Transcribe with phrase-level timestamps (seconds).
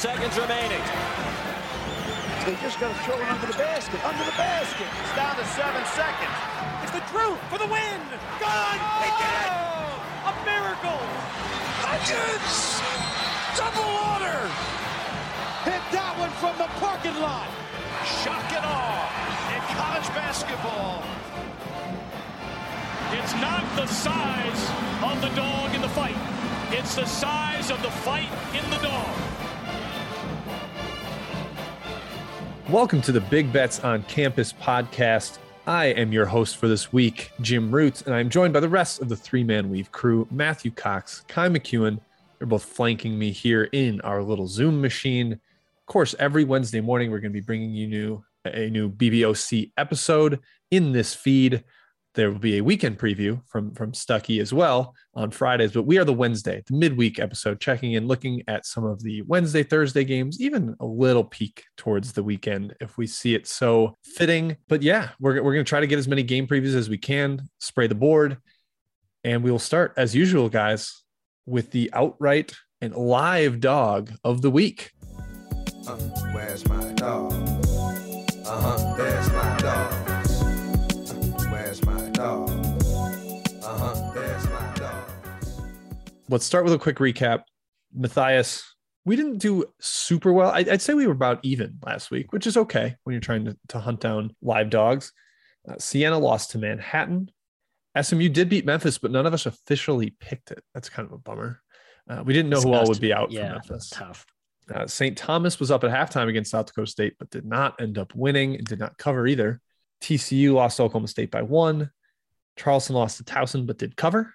[0.00, 0.80] Seconds remaining.
[2.48, 4.88] They just got to throw it under the basket, under the basket.
[4.96, 6.36] It's down to seven seconds.
[6.80, 8.00] It's the Drew for the win.
[8.40, 8.80] Gone.
[9.04, 9.52] They did it.
[9.52, 11.04] Oh, a miracle.
[11.84, 12.80] Hutchins!
[13.60, 14.40] Double order!
[15.68, 17.52] Hit that one from the parking lot.
[18.24, 19.04] Shock and awe
[19.52, 21.04] in college basketball.
[23.20, 24.62] It's not the size
[25.04, 26.16] of the dog in the fight.
[26.72, 29.49] It's the size of the fight in the dog.
[32.70, 35.38] Welcome to the Big Bets on Campus podcast.
[35.66, 39.02] I am your host for this week, Jim Roots, and I'm joined by the rest
[39.02, 41.98] of the three man weave crew Matthew Cox, Kai McKeon.
[42.38, 45.32] They're both flanking me here in our little Zoom machine.
[45.32, 49.72] Of course, every Wednesday morning, we're going to be bringing you new, a new BBOC
[49.76, 50.38] episode
[50.70, 51.64] in this feed.
[52.14, 55.96] There will be a weekend preview from from Stuckey as well on Fridays, but we
[55.96, 60.02] are the Wednesday, the midweek episode, checking in, looking at some of the Wednesday, Thursday
[60.02, 64.56] games, even a little peek towards the weekend if we see it so fitting.
[64.68, 66.98] But yeah, we're, we're going to try to get as many game previews as we
[66.98, 68.38] can, spray the board,
[69.22, 71.04] and we will start as usual, guys,
[71.46, 74.90] with the outright and live dog of the week.
[75.86, 75.96] Uh,
[76.32, 77.32] where's my dog?
[78.44, 78.94] Uh huh,
[86.30, 87.42] Let's start with a quick recap.
[87.92, 90.50] Matthias, we didn't do super well.
[90.50, 93.46] I, would say we were about even last week, which is okay when you're trying
[93.46, 95.12] to, to hunt down live dogs.
[95.68, 97.32] Uh, Siena lost to Manhattan.
[98.00, 100.62] SMU did beat Memphis, but none of us officially picked it.
[100.72, 101.60] That's kind of a bummer.
[102.08, 103.90] Uh, we didn't know who all would be out yeah, for Memphis.
[103.90, 104.24] Tough.
[104.72, 105.18] Uh, St.
[105.18, 108.54] Thomas was up at halftime against South Dakota State, but did not end up winning
[108.54, 109.60] and did not cover either.
[110.00, 111.90] TCU lost to Oklahoma State by one.
[112.56, 114.32] Charleston lost to Towson, but did cover.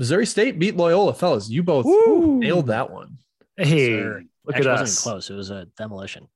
[0.00, 1.12] Missouri State beat Loyola.
[1.14, 2.38] Fellas, you both Woo!
[2.38, 3.18] nailed that one.
[3.56, 4.22] Hey, Sir.
[4.46, 4.80] look Actually, at it us.
[4.80, 5.30] wasn't close.
[5.30, 6.26] It was a demolition.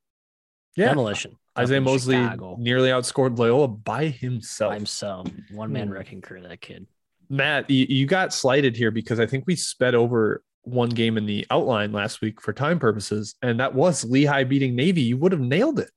[0.76, 0.88] Yeah.
[0.90, 1.36] Demolition.
[1.58, 4.70] Isaiah Up in Mosley Chicago nearly outscored Loyola by himself.
[4.72, 5.28] by himself.
[5.50, 5.94] One man Hmm.
[5.94, 6.42] wrecking crew.
[6.42, 6.86] That kid.
[7.30, 11.24] Matt, you, you got slighted here because I think we sped over one game in
[11.26, 15.00] the outline last week for time purposes, and that was Lehigh beating Navy.
[15.02, 15.90] You would have nailed it.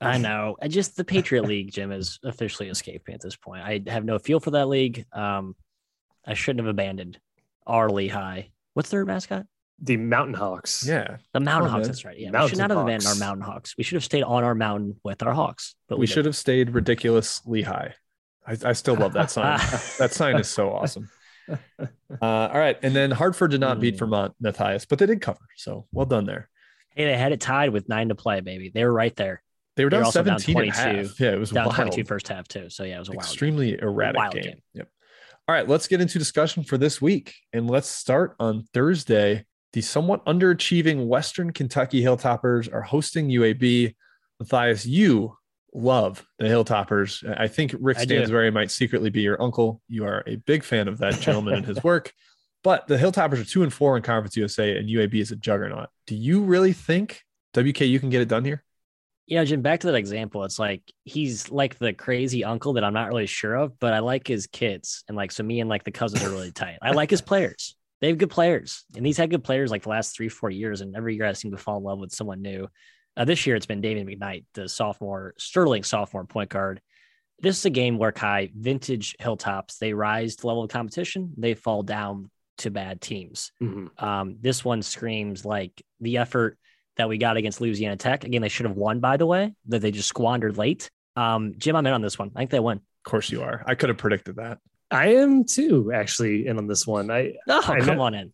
[0.00, 0.56] I know.
[0.60, 3.62] I just the Patriot League, Jim, has officially escaped me at this point.
[3.62, 5.04] I have no feel for that league.
[5.12, 5.54] Um,
[6.26, 7.18] I shouldn't have abandoned
[7.66, 8.42] our Lehigh.
[8.74, 9.46] What's their mascot?
[9.80, 10.86] The Mountain Hawks.
[10.86, 11.18] Yeah.
[11.32, 11.82] The Mountain Oh, Hawks.
[11.82, 11.88] man.
[11.88, 12.18] That's right.
[12.18, 13.74] Yeah, we should not have abandoned our Mountain Hawks.
[13.76, 15.74] We should have stayed on our mountain with our Hawks.
[15.88, 17.90] But we, we, should have stayed ridiculous Lehigh.
[18.46, 19.58] I, I still love that sign.
[19.98, 21.08] that sign is so awesome.
[21.48, 21.88] Uh,
[22.20, 22.76] all right.
[22.82, 23.98] And then Hartford did not beat Hmm.
[23.98, 25.38] Vermont, Matthias, but they did cover.
[25.56, 26.48] So well done there.
[26.90, 28.70] Hey, they had it tied with nine to play, baby.
[28.74, 29.42] They were right there.
[29.76, 31.08] They were They were down also down 17 at 22.
[31.08, 31.20] half.
[31.20, 31.76] Yeah, it was Down wild.
[31.76, 32.68] 22 first half too.
[32.70, 33.22] So yeah, it was a wild.
[33.22, 33.28] game.
[33.28, 34.42] extremely erratic Wild game.
[34.44, 34.62] game.
[34.74, 34.88] Yep.
[35.48, 37.34] All right, let's get into discussion for this week.
[37.52, 39.44] And let's start on Thursday.
[39.74, 43.94] The somewhat underachieving Western Kentucky Hilltoppers are hosting UAB.
[44.40, 45.36] Matthias, you
[45.72, 47.22] love the Hilltoppers.
[47.38, 48.00] I think Rick.
[48.00, 49.80] Stansbury might secretly be your uncle.
[49.88, 52.12] You are a big fan of that gentleman and his work.
[52.64, 55.88] But the Hilltoppers are two and four in Conference USA, and UAB is a juggernaut.
[56.08, 57.22] Do you really think
[57.54, 58.64] WKU can get it done here?
[59.26, 62.84] You know, Jim, back to that example, it's like he's like the crazy uncle that
[62.84, 65.02] I'm not really sure of, but I like his kids.
[65.08, 66.78] And like, so me and like the cousins are really tight.
[66.80, 67.74] I like his players.
[68.00, 68.84] They have good players.
[68.94, 70.80] And he's had good players like the last three, four years.
[70.80, 72.68] And every year I seem to fall in love with someone new.
[73.16, 76.80] Uh, this year it's been David McKnight, the sophomore, sterling sophomore point guard.
[77.40, 81.32] This is a game where Kai, vintage Hilltops, they rise to the level of competition,
[81.36, 83.52] they fall down to bad teams.
[83.60, 84.02] Mhm.
[84.02, 86.58] Um, this one screams like the effort
[86.96, 88.24] that we got against Louisiana Tech.
[88.24, 90.90] Again, they should have won, by the way, that they just squandered late.
[91.14, 92.30] Um, Jim, I'm in on this one.
[92.34, 92.78] I think they win.
[92.78, 93.62] Of course you are.
[93.66, 94.58] I could have predicted that.
[94.90, 97.10] I am too, actually, in on this one.
[97.10, 98.32] I Oh, I come know- on in.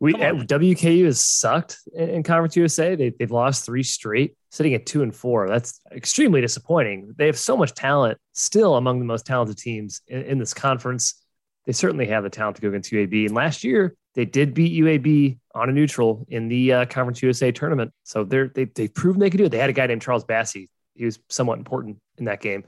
[0.00, 0.20] we on.
[0.22, 2.94] at WKU has sucked in, in Conference USA.
[2.94, 5.48] They, they've lost three straight, sitting at two and four.
[5.48, 7.14] That's extremely disappointing.
[7.16, 11.14] They have so much talent, still among the most talented teams in, in this conference.
[11.70, 13.26] They certainly have the talent to go against UAB.
[13.26, 17.52] And last year, they did beat UAB on a neutral in the uh, Conference USA
[17.52, 17.92] tournament.
[18.02, 19.50] So they're, they, they've proven they can do it.
[19.50, 20.68] They had a guy named Charles Bassey.
[20.94, 22.64] He was somewhat important in that game.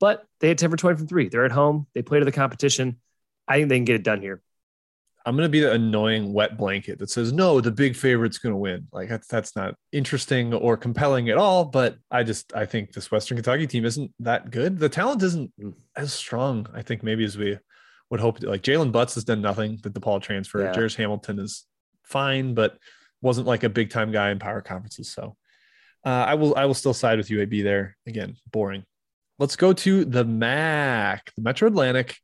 [0.00, 1.28] But they had 10 for 20 from three.
[1.28, 1.86] They're at home.
[1.94, 2.98] They play to the competition.
[3.46, 4.40] I think they can get it done here.
[5.26, 8.54] I'm going to be the annoying wet blanket that says, no, the big favorite's going
[8.54, 8.88] to win.
[8.90, 11.66] Like that's, that's not interesting or compelling at all.
[11.66, 14.78] But I just, I think this Western Kentucky team isn't that good.
[14.78, 15.74] The talent isn't Mm.
[15.94, 17.58] as strong, I think, maybe as we
[18.10, 18.42] would hope.
[18.42, 20.62] Like Jaylen Butz has done nothing with DePaul transfer.
[20.62, 20.74] Yeah.
[20.74, 21.64] Jairus Hamilton is
[22.02, 22.78] fine, but
[23.20, 25.10] wasn't like a big time guy in power conferences.
[25.10, 25.36] So
[26.04, 27.96] uh, I will, I will still side with UAB there.
[28.06, 28.84] Again, boring.
[29.38, 32.16] Let's go to the MAAC, the Metro Atlantic.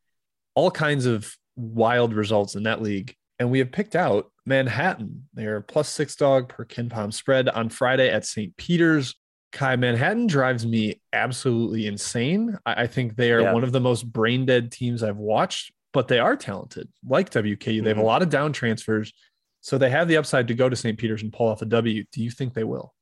[0.55, 3.15] All kinds of wild results in that league.
[3.39, 5.27] And we have picked out Manhattan.
[5.35, 8.57] They're plus six dog per KenPom spread on Friday at St.
[8.57, 9.15] Peter's.
[9.53, 12.57] Kai, Manhattan drives me absolutely insane.
[12.65, 13.53] I, I think they are Yeah.
[13.53, 17.83] one of the most brain dead teams I've watched, but they are talented, like WKU.
[17.83, 18.05] They have a Mhm.
[18.05, 19.13] lot of down transfers.
[19.61, 20.99] So they have the upside to go to St.
[20.99, 22.05] Peter's and pull off a W.
[22.13, 22.95] Do you think they will?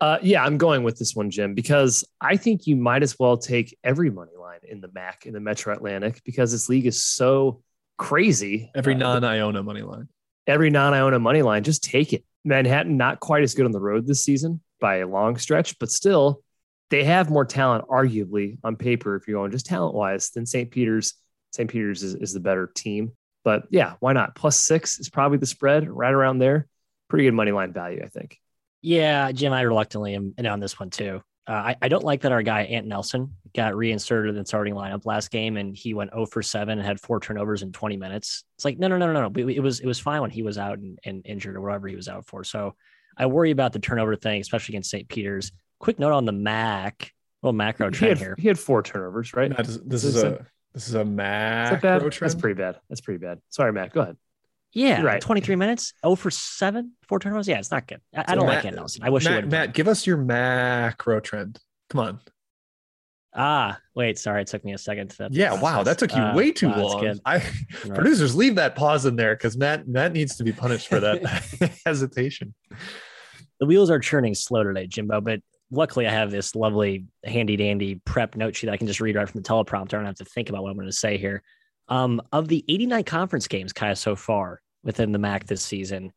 [0.00, 3.36] Uh, yeah, I'm going with this one, Jim, because I think you might as well
[3.36, 7.04] take every money line in the MAAC in the Metro Atlantic because this league is
[7.04, 7.62] so
[7.98, 8.70] crazy.
[8.74, 10.08] Every Uh, non Iona money line.
[10.48, 12.24] every non-Iona money line, just take it.
[12.44, 15.88] Manhattan not quite as good on the road this season by a long stretch, but
[15.88, 16.42] still
[16.90, 20.70] they have more talent, arguably on paper, if you're going just talent wise, than St.
[20.70, 21.14] Peter's.
[21.52, 21.70] St.
[21.70, 23.12] Peter's is, is the better team.
[23.44, 24.34] But yeah, why not?
[24.34, 26.66] Plus six is probably the spread right around there.
[27.08, 28.38] Pretty good money line value, I think.
[28.82, 31.22] Yeah, Jim, I reluctantly am in on this one too.
[31.46, 34.74] Uh, I, I don't like that our guy Ant Nelson got reinserted in the starting
[34.74, 37.96] lineup last game and he went 0 for 7 and had four turnovers in 20
[37.96, 38.44] minutes.
[38.56, 39.48] It's like no, no, no, no, no.
[39.48, 41.88] It, it was it was fine when he was out and, and injured or whatever
[41.88, 42.44] he was out for.
[42.44, 42.76] So
[43.16, 45.08] I worry about the turnover thing, especially against St.
[45.08, 45.52] Peter's.
[45.78, 47.10] Quick note on the MAAC,
[47.42, 48.34] little macro He trend had, here.
[48.38, 49.50] he had four turnovers, right?
[49.50, 51.16] Matt, this, this Is is that- a this is a Is that
[51.82, 52.00] bad?
[52.00, 52.12] trend.
[52.20, 52.78] That's pretty bad.
[52.88, 53.40] That's pretty bad.
[53.50, 53.92] Sorry, Matt.
[53.92, 54.16] Go ahead.
[54.72, 55.20] Yeah, You're right.
[55.20, 57.46] 23 minutes, 0 for 7, four turnovers.
[57.46, 58.00] Yeah, it's not good.
[58.16, 59.02] I, I don't Matt- like it, Nelson.
[59.04, 61.58] I wish he Matt, would Matt, give us your macro trend.
[61.90, 62.20] Come on.
[63.34, 65.28] Ah, wait, sorry, it took me a second to.
[65.30, 67.20] Yeah, wow, that took you Uh, way too wow, long.
[67.24, 67.36] I
[67.86, 67.94] Right.
[67.94, 71.22] producers leave that pause in there because Matt Matt needs to be punished for that
[71.86, 72.54] hesitation.
[73.58, 75.40] the wheels are churning slow today, Jimbo, but
[75.70, 79.16] luckily I have this lovely handy dandy prep note sheet that I can just read
[79.16, 79.94] right from the teleprompter.
[79.94, 81.42] I don't have to think about what I'm going to say here.
[81.88, 86.12] Um, of the 89 conference games, Kaya, so far within the MAAC this season,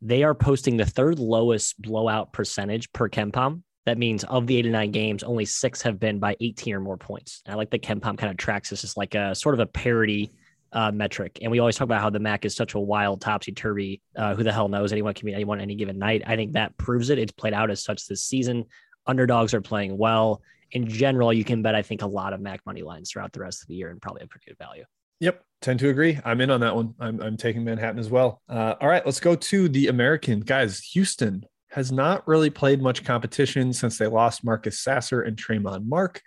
[0.00, 3.62] they are posting the third lowest blowout percentage per KenPom.
[3.86, 7.42] That means of the 89 games, only six have been by 18 or more points.
[7.44, 9.66] And I like that KenPom kind of tracks this as like a sort of a
[9.66, 10.32] parity
[10.72, 11.38] uh, metric.
[11.40, 14.02] And we always talk about how the MAAC is such a wild topsy turvy.
[14.16, 14.92] Uh, who the hell knows?
[14.92, 16.22] Anyone can be anyone any given night.
[16.26, 17.18] I think that proves it.
[17.18, 18.64] It's played out as such this season.
[19.06, 20.42] Underdogs are playing well.
[20.72, 23.40] In general, you can bet, I think, a lot of MAAC money lines throughout the
[23.40, 24.84] rest of the year and probably a pretty good value.
[25.20, 26.18] Yep, tend to agree.
[26.24, 26.94] I'm in on that one.
[26.98, 28.42] I'm, I'm taking Manhattan as well.
[28.48, 30.80] Uh, all right, let's go to the American guys.
[30.80, 36.22] Houston has not really played much competition since they lost Marcus Sasser and Tramon Mark.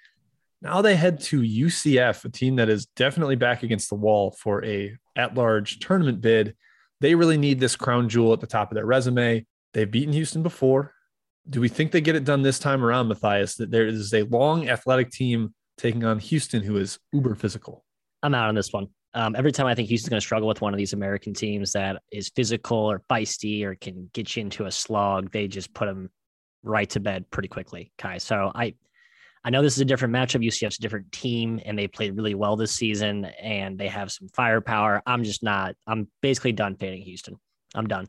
[0.61, 4.65] Now they head to UCF, a team that is definitely back against the wall for
[4.65, 6.53] a at-large tournament bid.
[6.99, 9.45] They really need this crown jewel at the top of their resume.
[9.73, 10.93] They've beaten Houston before.
[11.49, 13.55] Do we think they get it done this time around, Matthias?
[13.55, 17.85] That there is a long athletic team taking on Houston, who is uber physical.
[18.21, 18.89] I'm out on this one.
[19.17, 21.71] Um, every time I think Houston's going to struggle with one of these American teams
[21.71, 25.87] that is physical or feisty or can get you into a slog, they just put
[25.87, 26.11] them
[26.61, 28.19] right to bed pretty quickly, Kai.
[28.19, 28.75] So I,
[29.43, 30.45] I know this is a different matchup.
[30.45, 34.27] UCF's a different team, and they played really well this season, and they have some
[34.35, 35.01] firepower.
[35.07, 35.73] I'm just not.
[35.87, 37.39] I'm basically done fading Houston.
[37.73, 38.07] I'm done.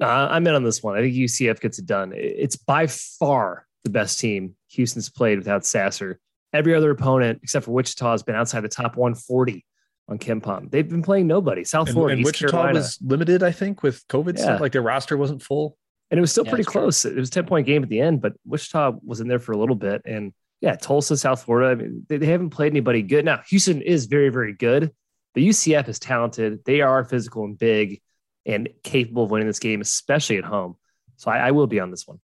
[0.00, 0.98] Uh, I'm in on this one.
[0.98, 2.12] I think UCF gets it done.
[2.16, 6.18] It's by far the best team Houston's played without Sasser.
[6.52, 9.64] Every other opponent, except for Wichita, has been outside the top 140
[10.12, 10.70] on KenPom.
[10.70, 11.64] They've been playing nobody.
[11.64, 12.78] South And, Florida, and East Wichita Carolina.
[12.78, 14.44] was limited, I think, with COVID Yeah.
[14.44, 14.60] stuff.
[14.60, 15.76] Like their roster wasn't full.
[16.10, 16.82] and it was still Yeah, pretty that's true.
[16.82, 17.04] close.
[17.06, 19.52] It was a 10 point game at the end, but Wichita was in there for
[19.52, 20.02] a little bit.
[20.04, 23.24] And yeah, Tulsa, South Florida, I mean, they, they haven't played anybody good.
[23.24, 24.92] Now, Houston is very, very good,
[25.32, 26.64] but UCF is talented.
[26.66, 28.02] They are physical and big
[28.44, 30.76] and capable of winning this game, especially at home.
[31.16, 32.20] So I, I will be on this one.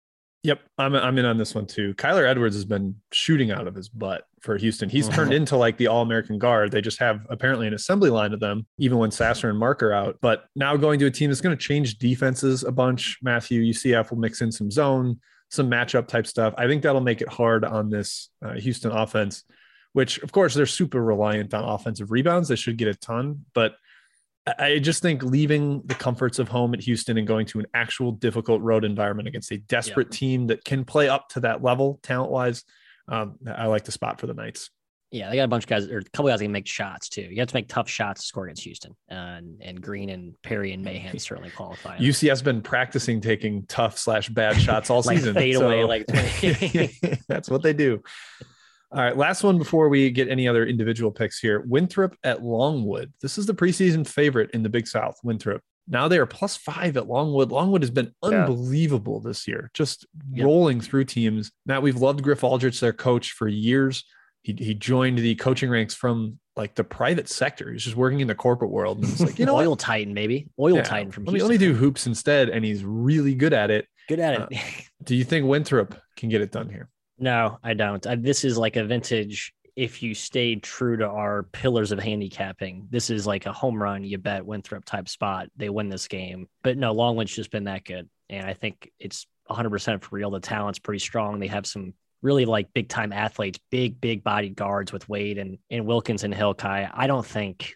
[0.45, 1.95] Yep, I'm I'm in on this one too.
[1.95, 4.89] Kyler Edwards has been shooting out of his butt for Houston.
[4.89, 6.71] He's turned into like the All American guard.
[6.71, 9.91] They just have apparently an assembly line of them, even when Sasser and Mark are
[9.91, 10.19] out.
[10.21, 13.17] But now going to a team that's going to change defenses a bunch.
[13.23, 16.53] Matthew UCF will mix in some zone, some matchup type stuff.
[16.59, 19.45] I think that'll make it hard on this uh, Houston offense,
[19.93, 22.49] which of course they're super reliant on offensive rebounds.
[22.49, 23.77] They should get a ton, but
[24.47, 28.11] I just think leaving the comforts of home at Houston and going to an actual
[28.11, 32.31] difficult road environment against a desperate team that can play up to that level talent
[32.31, 32.63] wise,
[33.07, 34.69] um, I like the spot for the Knights.
[35.11, 37.07] Yeah, they got a bunch of guys or a couple guys that can make shots
[37.09, 37.21] too.
[37.21, 40.33] You have to make tough shots to score against Houston, uh, and and Green and
[40.43, 41.97] Perry and Mahan certainly qualify.
[41.97, 45.33] UCF's been practicing taking tough slash bad shots all Like season.
[45.35, 46.05] fade away, like-
[47.27, 48.01] that's what they do.
[48.95, 51.59] All right, last one before we get any other individual picks here.
[51.67, 53.11] Winthrop at Longwood.
[53.21, 55.61] This is the preseason favorite in the Big South, Winthrop.
[55.87, 57.51] Now they are plus five at Longwood.
[57.51, 58.45] Longwood has been Yeah.
[58.45, 60.45] unbelievable this year, just Yep.
[60.45, 61.51] rolling through teams.
[61.65, 64.03] Matt, we've loved Griff Aldrich, their coach, for years.
[64.43, 67.73] He, he joined the coaching ranks from like the private sector.
[67.73, 68.99] He's just working in the corporate world.
[68.99, 69.79] And it's like, you know Oil what?
[69.79, 70.47] Titan, maybe.
[70.57, 71.49] Oil Yeah, Titan from Let me, Houston.
[71.51, 72.47] let me do hoops instead.
[72.49, 73.87] And he's really good at it.
[74.07, 74.61] Good at Uh, it.
[75.03, 76.87] Do you think Winthrop can get it done here?
[77.17, 78.05] No, I don't.
[78.05, 79.53] I, this is like a vintage.
[79.75, 84.03] If you stayed true to our pillars of handicapping, this is like a home run.
[84.03, 85.49] You bet Winthrop type spot.
[85.57, 86.47] They win this game.
[86.63, 90.31] But no, Longwood's just been that good, and I think it's 100 percent for real.
[90.31, 91.39] The talent's pretty strong.
[91.39, 95.57] They have some really like big time athletes, big big bodied guards with Wade and
[95.69, 96.89] and Wilkins and Hillkai.
[96.93, 97.75] I don't think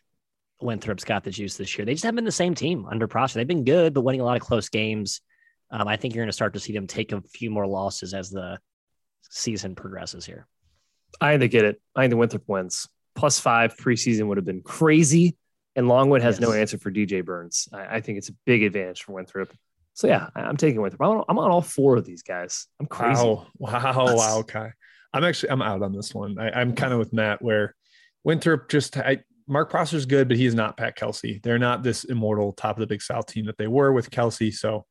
[0.62, 1.86] Winthrop's got the juice this year.
[1.86, 3.39] They just haven't been the same team under Prosser.
[3.39, 5.22] They've been good, but winning a lot of close games.
[5.72, 8.13] Um, I think you're going to start to see them take a few more losses
[8.13, 8.60] as the
[9.29, 10.45] season progresses here.
[11.21, 11.81] I think they get it.
[11.95, 12.88] I think the Winthrop wins.
[13.15, 15.38] Plus five preseason would have been crazy.
[15.75, 17.67] And Longwood has no answer for DJ Burns.
[17.74, 19.51] I, I think it's a big advantage for Winthrop.
[19.93, 21.01] So yeah, I- I'm taking Winthrop.
[21.01, 22.67] I'm on, I'm on all four of these guys.
[22.79, 23.24] I'm crazy.
[23.24, 23.48] Wow.
[23.57, 24.15] Wow.
[24.15, 24.38] Wow.
[24.39, 24.69] Okay.
[25.13, 26.38] I'm actually, I'm out on this one.
[26.39, 27.75] I, I'm kind of with Matt where
[28.24, 31.39] Winthrop just, I, Mark Prosser's good, but he is not Pat Kelsey.
[31.43, 34.51] They're not this immortal top of the Big South team that they were with Kelsey.
[34.51, 34.86] So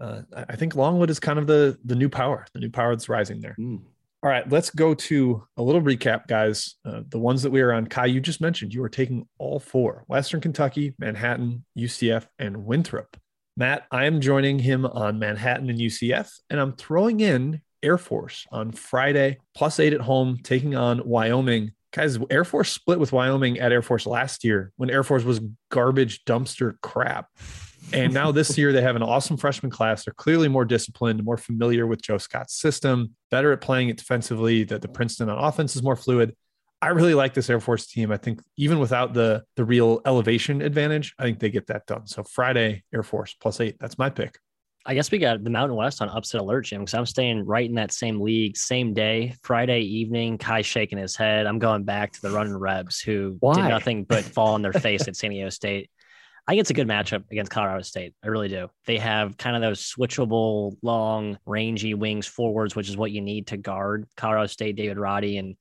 [0.00, 3.08] uh, I think Longwood is kind of the the new power, the new power that's
[3.08, 3.56] rising there.
[3.58, 3.82] Mm.
[4.22, 6.74] All right, let's go to a little recap, guys.
[6.84, 9.58] Uh, the ones that we are on, Kai, you just mentioned you were taking all
[9.58, 13.16] four Western Kentucky, Manhattan, UCF, and Winthrop.
[13.56, 18.46] Matt, I am joining him on Manhattan and UCF, and I'm throwing in Air Force
[18.52, 21.72] on Friday, plus eight at home, taking on Wyoming.
[21.92, 25.40] Guys, Air Force split with Wyoming at Air Force last year when Air Force was
[25.70, 27.28] garbage dumpster crap.
[27.92, 30.04] And now this year they have an awesome freshman class.
[30.04, 34.64] They're clearly more disciplined, more familiar with Joe Scott's system, better at playing it defensively.
[34.64, 36.34] That the Princeton on offense is more fluid.
[36.82, 38.10] I really like this Air Force team.
[38.10, 42.06] I think even without the the real elevation advantage, I think they get that done.
[42.06, 43.76] So Friday, Air Force plus eight.
[43.80, 44.38] That's my pick.
[44.86, 47.68] I guess we got the Mountain West on upset alert, Jim, because I'm staying right
[47.68, 50.38] in that same league, same day, Friday evening.
[50.38, 51.46] Kai shaking his head.
[51.46, 53.56] I'm going back to the running Rebs who Why?
[53.56, 55.90] did nothing but fall on their face at San Diego State.
[56.50, 58.12] I think it's a good matchup against Colorado State.
[58.24, 58.68] I really do.
[58.84, 63.46] They have kind of those switchable, long, rangy wings forwards, which is what you need
[63.46, 65.54] to guard Colorado State, David Roddy and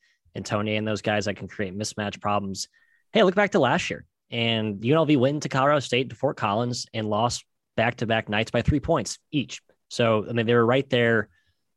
[0.43, 2.69] Tony and those guys that can create mismatch problems.
[3.13, 4.03] Hey, look back to last year.
[4.31, 7.45] And UNLV went to Colorado State to Fort Collins and lost
[7.77, 9.61] back to back nights by three points each.
[9.89, 11.29] So, I mean, they were right there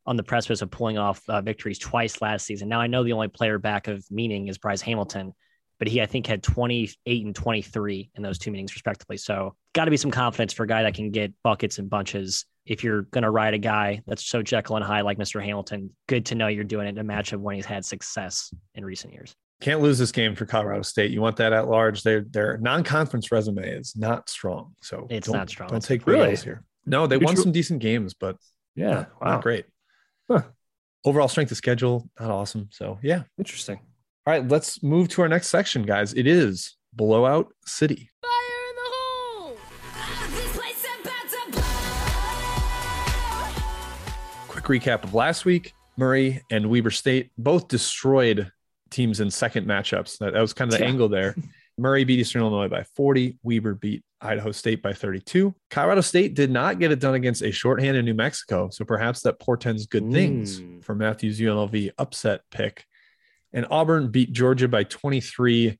[0.07, 2.67] on the precipice of pulling off uh, victories twice last season.
[2.67, 5.35] Now, I know the only player back of meaning is Bryce Hamilton,
[5.83, 9.17] but he, I think, had 28 and 23 in those two meetings, respectively.
[9.17, 12.45] So, got to be some confidence for a guy that can get buckets and bunches.
[12.65, 15.43] If you're going to ride a guy that's so Jekyll and Hyde like Mr.
[15.43, 18.85] Hamilton, good to know you're doing it in a matchup when he's had success in
[18.85, 19.35] recent years.
[19.59, 21.11] Can't lose this game for Colorado State.
[21.11, 22.03] You want that at large.
[22.03, 24.75] Their their non-conference resume is not strong.
[24.81, 25.69] So It's don't- strong.
[25.69, 26.63] Don't take really- really here.
[26.85, 28.37] No, they Who won drew- some decent games, but
[28.75, 28.89] Yeah.
[28.91, 29.27] not, Wow.
[29.31, 29.65] not great.
[30.31, 30.43] Huh.
[31.03, 32.69] Overall strength of schedule, not awesome.
[32.71, 33.23] So yeah.
[33.37, 33.81] Interesting.
[34.25, 36.13] All right, let's move to our next section, guys.
[36.13, 38.09] It is Blowout City.
[38.21, 38.31] Fire
[38.69, 39.57] in the hole!
[40.29, 41.51] This place about to
[44.45, 44.47] blow!
[44.47, 48.49] Quick recap of last week Murray and Weber State both destroyed
[48.91, 50.19] teams in second matchups.
[50.19, 50.89] That, that was kind of the Yeah.
[50.91, 51.35] angle there.
[51.77, 53.39] Murray beat Eastern Illinois by 40.
[53.43, 55.53] Weber beat Idaho State by 32.
[55.69, 58.69] Colorado State did not get it done against a shorthanded New Mexico.
[58.71, 60.81] So perhaps that portends good things Mm.
[60.85, 62.85] for Matthew's UNLV upset pick.
[63.53, 65.77] And Auburn beat Georgia by 23.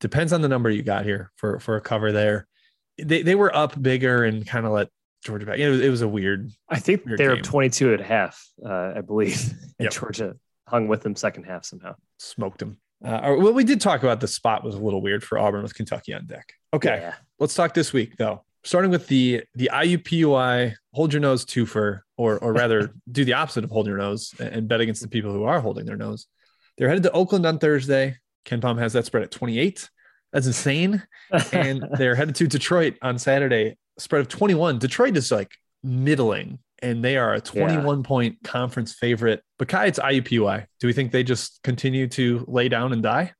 [0.00, 2.46] Depends on the number you got here for, for a cover there.
[3.02, 4.88] They, they were up bigger and kind of let
[5.24, 5.58] Georgia back.
[5.58, 7.42] It was, it was a weird I think Weird they were game.
[7.44, 9.52] 22 at half, uh, I believe.
[9.78, 9.92] And Yep.
[9.92, 10.36] Georgia
[10.68, 11.94] hung with them second half somehow.
[12.18, 12.78] smoked them.
[13.04, 15.62] Uh, or- well, we did talk about the spot was a little weird for Auburn
[15.62, 16.52] with Kentucky on deck.
[16.74, 17.14] Okay, Yeah.
[17.40, 18.44] let's talk this week though.
[18.64, 23.62] Starting with the the IUPUI hold your nose twofer, or or rather do the opposite
[23.64, 26.26] of hold your nose and and bet against the people who are holding their nose.
[26.78, 28.16] They're headed to Oakland on Thursday.
[28.44, 29.88] KenPom has that spread at 28.
[30.32, 31.02] That's insane.
[31.52, 34.78] And they're headed to Detroit on Saturday, spread of 21.
[34.78, 39.42] Detroit is like middling, and they are a 21 point conference favorite.
[39.58, 40.66] But Kai, it's IUPUI.
[40.80, 43.32] Do we think they just continue to lay down and die?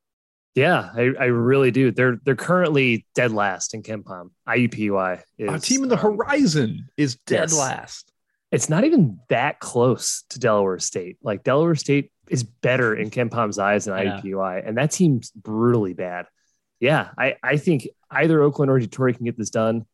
[0.59, 1.93] yeah, I, I really do.
[1.93, 4.31] They're they're currently dead last in KenPom.
[4.49, 7.57] IUPUI is Our team in the um, horizon is dead yes.
[7.57, 8.13] last.
[8.51, 11.19] It's not even that close to Delaware State.
[11.23, 13.95] Like Delaware State is better in KenPom's eyes than.
[13.95, 16.27] IUPUI, and that team's brutally bad.
[16.81, 19.85] Yeah, I, I think either Oakland or Detroit can get this done.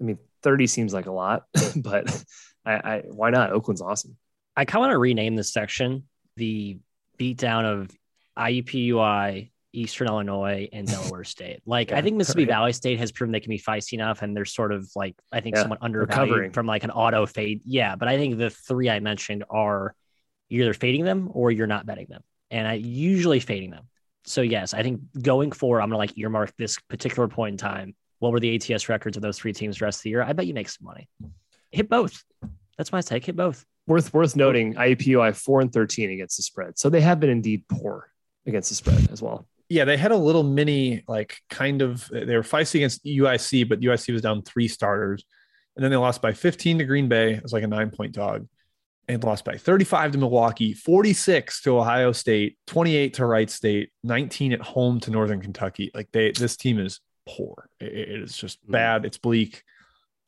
[0.00, 1.44] I mean, 30 seems like a lot,
[1.76, 2.24] but
[2.64, 3.52] I, I why not?
[3.52, 4.16] Oakland's awesome.
[4.56, 6.04] I kind of want to rename this section
[6.36, 6.78] the
[7.18, 7.90] beatdown of
[8.38, 11.60] IUPUI, Eastern Illinois, and Delaware State.
[11.66, 12.48] Like I think Mississippi right.
[12.48, 15.40] Valley State has proven they can be feisty enough, and they're sort of like I
[15.40, 16.52] think Yeah, somewhat undervalued recovering.
[16.52, 17.60] from like an auto fade.
[17.64, 19.94] Yeah, but I think the three I mentioned are
[20.48, 23.84] you're either fading them or you're not betting them, and I usually fading them.
[24.24, 27.94] So yes, I think going forward, I'm gonna like earmark this particular point in time.
[28.18, 30.22] What were the ATS records of those three teams the rest of the year?
[30.22, 31.08] I bet you make some money.
[31.70, 32.24] Hit both.
[32.76, 33.26] That's my take.
[33.26, 33.64] Hit both.
[33.86, 37.64] Worth worth noting, IUPUI four and thirteen against the spread, so they have been indeed
[37.68, 38.10] poor
[38.46, 39.46] against the spread as well.
[39.68, 43.80] Yeah, they had a little mini, like kind of, they were feisty against UIC, but
[43.80, 45.24] UIC was down three starters.
[45.76, 47.34] And then they lost by 15 to Green Bay.
[47.34, 48.48] It was like a nine point dog.
[49.06, 54.52] And lost by 35 to Milwaukee, 46 to Ohio State, 28 to Wright State, 19
[54.52, 55.90] at home to Northern Kentucky.
[55.94, 57.70] Like they, this team is poor.
[57.80, 58.72] It- it is just hmm.
[58.72, 59.04] bad.
[59.04, 59.62] It's bleak.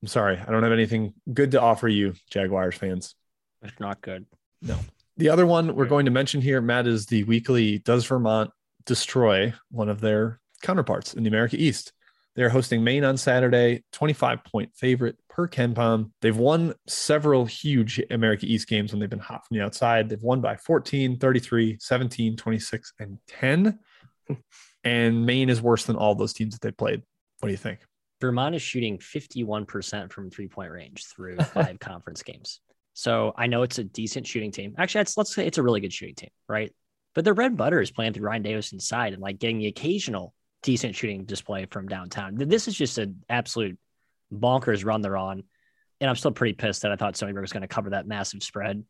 [0.02, 0.38] I'm sorry.
[0.38, 3.14] I don't have anything good to offer you, Jaguars fans.
[3.62, 4.26] It's not good.
[4.62, 4.78] No.
[5.16, 8.50] The other one we're going to mention here, Matt, is the weekly Does Vermont
[8.90, 11.92] Destroy one of their counterparts in the America East?
[12.34, 16.10] They're hosting Maine on Saturday, 25 point favorite per KenPom.
[16.20, 20.08] They've won several huge America East games when they've been hot from the outside.
[20.08, 23.78] They've won by 14, 33, 17, 26, and 10.
[24.82, 27.02] And Maine is worse than all those teams that they played.
[27.38, 27.78] What do you think?
[28.20, 32.60] Vermont is shooting 51% from three point range through five conference games.
[32.94, 34.74] So I know it's a decent shooting team.
[34.78, 36.72] Actually, it's, let's say it's a really good shooting team, right?
[37.14, 39.66] But their bread and butter is playing through Ryan Davis inside and like getting the
[39.66, 42.34] occasional decent shooting display from downtown.
[42.36, 43.78] This is just an absolute
[44.32, 45.42] bonkers run they're on.
[46.00, 48.06] And I'm still pretty pissed that I thought Stony Brook was going to cover that
[48.06, 48.84] massive spread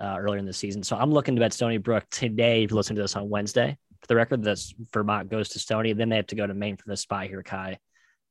[0.00, 0.82] uh, earlier in the season.
[0.82, 2.62] So I'm looking to bet Stony Brook today.
[2.62, 5.92] If you listen to this on Wednesday, for the record, this Vermont goes to Stony.
[5.92, 7.78] Then they have to go to Maine for the spy here, Kai.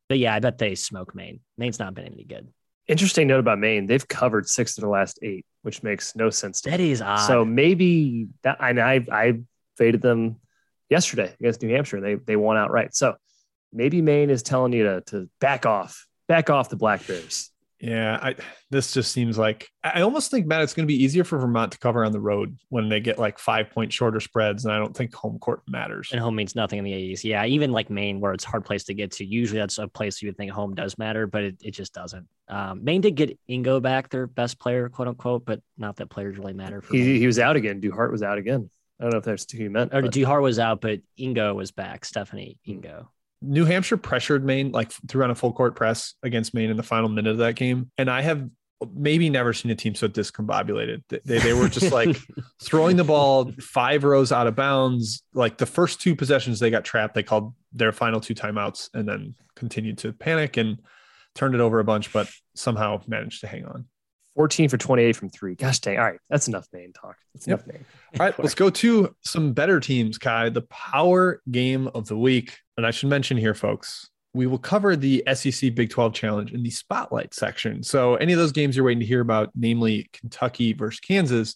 [0.08, 1.40] But yeah, I bet they smoke Maine.
[1.58, 2.48] Maine's not been any good.
[2.88, 6.62] Interesting note about Maine: they've covered six of the last eight, which makes no sense
[6.62, 6.92] to That me.
[6.92, 7.26] is odd.
[7.26, 9.40] So maybe that and I I
[9.78, 10.36] faded them
[10.92, 11.98] yesterday against New Hampshire.
[11.98, 12.94] And they they won outright.
[12.94, 13.16] So
[13.74, 17.50] maybe Maine is telling you to to back off, back off the Black Bears.
[17.80, 18.36] Yeah, I
[18.72, 21.74] this just seems like I almost think Matt, it's going to be easier for Vermont
[21.74, 24.78] to cover on the road when they get like five point shorter spreads, and I
[24.78, 26.10] don't think home court matters.
[26.12, 27.26] and home means nothing in the AEs.
[27.26, 29.26] Yeah, even like Maine, where it's a hard place to get to.
[29.26, 32.28] Usually that's a place you would think home does matter, but it, it just doesn't.
[32.48, 36.38] Um, Maine did get Ingo back, their best player, quote unquote, but not that players
[36.38, 37.04] really matter for Maine.
[37.04, 37.82] He he was out again.
[37.82, 38.70] Duhart was out again.
[39.00, 39.94] I don't know if that's who you meant.
[39.94, 42.06] Or but- Duhar was out, but Ingo was back.
[42.06, 43.08] Stephanie Ingo.
[43.42, 46.84] New Hampshire pressured Maine like threw on a full court press against Maine in the
[46.84, 48.50] final minute of that game, and I have
[48.94, 51.02] maybe never seen a team so discombobulated.
[51.10, 52.16] They, they, they were just like
[52.62, 55.24] throwing the ball five rows out of bounds.
[55.34, 57.14] Like the first two possessions, they got trapped.
[57.14, 60.80] They called their final two timeouts and then continued to panic and
[61.36, 63.86] turned it over a bunch, but somehow managed to hang on.
[64.36, 65.56] 14 for 28 from three.
[65.56, 65.98] Gosh dang.
[65.98, 66.20] All right.
[66.30, 67.16] That's enough Maine talk.
[67.34, 67.60] That's Yep.
[67.64, 67.86] enough Maine.
[68.20, 70.50] All right, let's go to some better teams, Kai.
[70.50, 72.58] The power game of the week.
[72.78, 76.62] And I should mention here, folks, we will cover the SEC Big 12 Challenge in
[76.62, 77.82] the spotlight section.
[77.84, 81.56] So, any of those games you're waiting to hear about, namely Kentucky versus Kansas,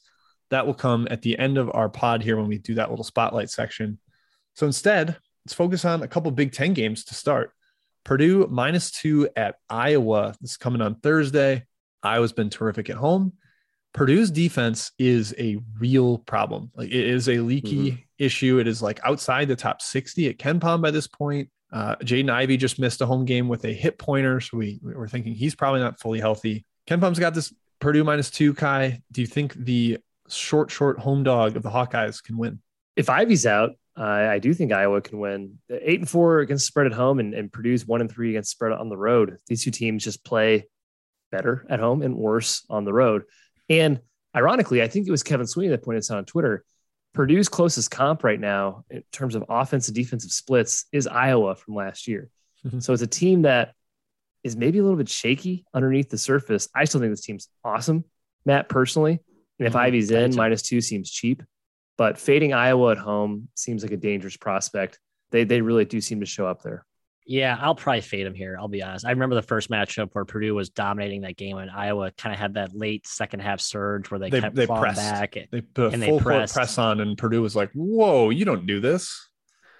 [0.49, 3.03] that will come at the end of our pod here when we do that little
[3.03, 3.99] spotlight section.
[4.55, 7.51] So, instead, let's focus on a couple Big 10 games to start.
[8.05, 10.33] Purdue minus two at Iowa.
[10.39, 11.65] This is coming on Thursday.
[12.01, 13.33] Iowa's been terrific at home.
[13.93, 16.71] Purdue's defense is a real problem.
[16.75, 18.01] Like it is a leaky mm-hmm.
[18.19, 18.59] Issue.
[18.59, 21.49] It is like outside the top 60 at KenPom by this point.
[21.71, 24.39] Uh, Jaden Ivey just missed a home game with a hip pointer.
[24.41, 26.65] So we, we're thinking he's probably not fully healthy.
[26.87, 29.01] KenPom's got this Purdue minus two, Kai.
[29.11, 32.59] Do you think the short, short home dog of the Hawkeyes can win?
[32.95, 35.59] If Ivey's out, uh, I do think Iowa can win.
[35.69, 38.71] Eight and four against spread at home, and, and Purdue's one and three against spread
[38.71, 39.37] on the road.
[39.47, 40.67] These two teams just play
[41.31, 43.23] better at home and worse on the road.
[43.69, 43.99] And
[44.35, 46.63] ironically, I think it was Kevin Sweeney that pointed this out on Twitter.
[47.19, 52.07] Purdue's closest comp right now in terms of offensive defensive splits is Iowa from last
[52.07, 52.29] year.
[52.65, 52.81] Mhm.
[52.81, 53.73] So it's a team that
[54.41, 56.69] is maybe a little bit shaky underneath the surface.
[56.73, 58.05] I still think this team's awesome,
[58.45, 59.19] Matt, personally.
[59.59, 59.79] And if Mhm.
[59.79, 61.43] Ivey's in, minus two seems cheap.
[61.97, 64.97] But fading Iowa at home seems like a dangerous prospect.
[65.31, 66.85] They they really do seem to show up there.
[67.29, 68.57] Yeah, I'll probably fade him here.
[68.59, 69.05] I'll be honest.
[69.05, 72.39] I remember the first matchup where Purdue was dominating that game, and Iowa kind of
[72.39, 74.97] had that late second half surge where they, They- kept they pressed.
[74.97, 76.55] back, They put a And full court pressed.
[76.55, 79.29] press on, and Purdue was like, Whoa, you don't do this.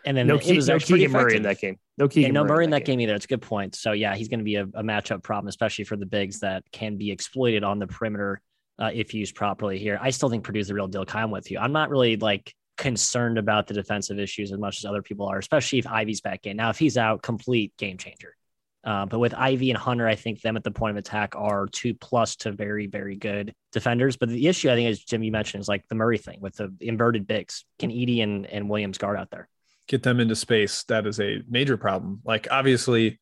[0.06, 1.78] and then No, it Ke- was no actually Keegan Murray in that game.
[1.98, 3.16] No Yeah, no Murray in that game either.
[3.16, 3.74] It's a good point.
[3.74, 6.64] So yeah, he's going to be a, a matchup problem, especially for the bigs that
[6.72, 8.42] can be exploited on the perimeter
[8.78, 9.80] uh, if used properly.
[9.80, 11.04] Here, I still think Purdue's the real deal.
[11.10, 11.58] I'm with you.
[11.58, 15.38] I'm not really like concerned about the defensive issues as much as other people are,
[15.38, 16.58] especially if Ivey's back in.
[16.58, 18.36] Now, if he's out, complete game changer.
[18.84, 21.68] Uh, but with Ivey and Hunter, I think them at the point of attack are
[21.68, 24.16] two plus to very, very good defenders.
[24.16, 26.56] But the issue, I think, as Jim you mentioned, is like the Murray thing with
[26.56, 27.66] the inverted bigs.
[27.78, 29.50] Can Edey and, and Williams guard out there?
[29.88, 30.84] Get them into space.
[30.84, 32.22] That is a major problem.
[32.24, 33.20] Like obviously,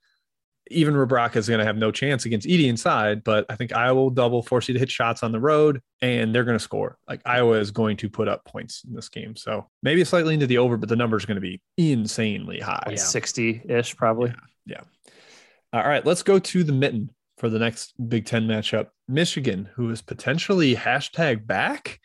[0.71, 3.95] even Rebraca is going to have no chance against Edey inside, but I think Iowa
[4.01, 6.97] will double, force you to hit shots on the road, and they're going to score.
[7.07, 9.35] Like Iowa is going to put up points in this game.
[9.35, 12.95] So maybe slightly into the over, but the number is going to be insanely high.
[12.95, 14.33] Sixty ish, probably.
[14.65, 14.81] Yeah.
[15.73, 18.87] All right, let's go to the mitten for the next Big Ten matchup.
[19.07, 21.99] Michigan, who is potentially hashtag back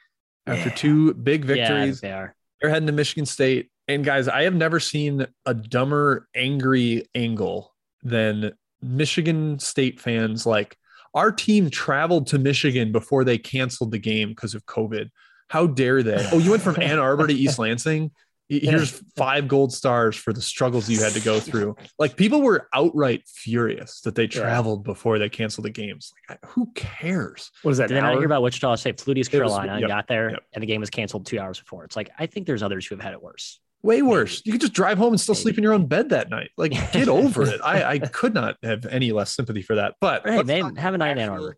[0.47, 0.75] after Yeah.
[0.75, 2.01] two big victories.
[2.03, 2.35] Yeah, they are.
[2.61, 3.71] They're heading to Michigan State.
[3.89, 7.72] And guys, I have never seen a dumber, angry angle
[8.03, 10.47] than Michigan State fans.
[10.47, 10.77] Like,
[11.15, 15.11] our team traveled to Michigan before they canceled the game because of COVID.
[15.49, 16.27] How dare they?
[16.33, 18.11] Oh, you went from Ann Arbor to East Lansing?
[18.49, 21.75] Here's five gold stars for the struggles you had to go through.
[21.99, 26.13] Like, people were outright furious that they traveled before they canceled the games.
[26.29, 27.51] Like, who cares?
[27.63, 27.89] What is that?
[27.89, 30.31] Did I not hear about Wichita State, Flutie, It was- Carolina, yep, and got there,
[30.33, 30.43] yep.
[30.53, 31.85] and the game was canceled two hours before?
[31.85, 33.59] It's like I think there's others who have had it worse.
[33.83, 34.43] Way worse.
[34.45, 36.51] You could just drive home and still sleep in your own bed that night.
[36.57, 37.61] Like, get over it.
[37.65, 39.95] I, I could not have any less sympathy for that.
[40.01, 41.53] But Hey, man, have a night in Ann.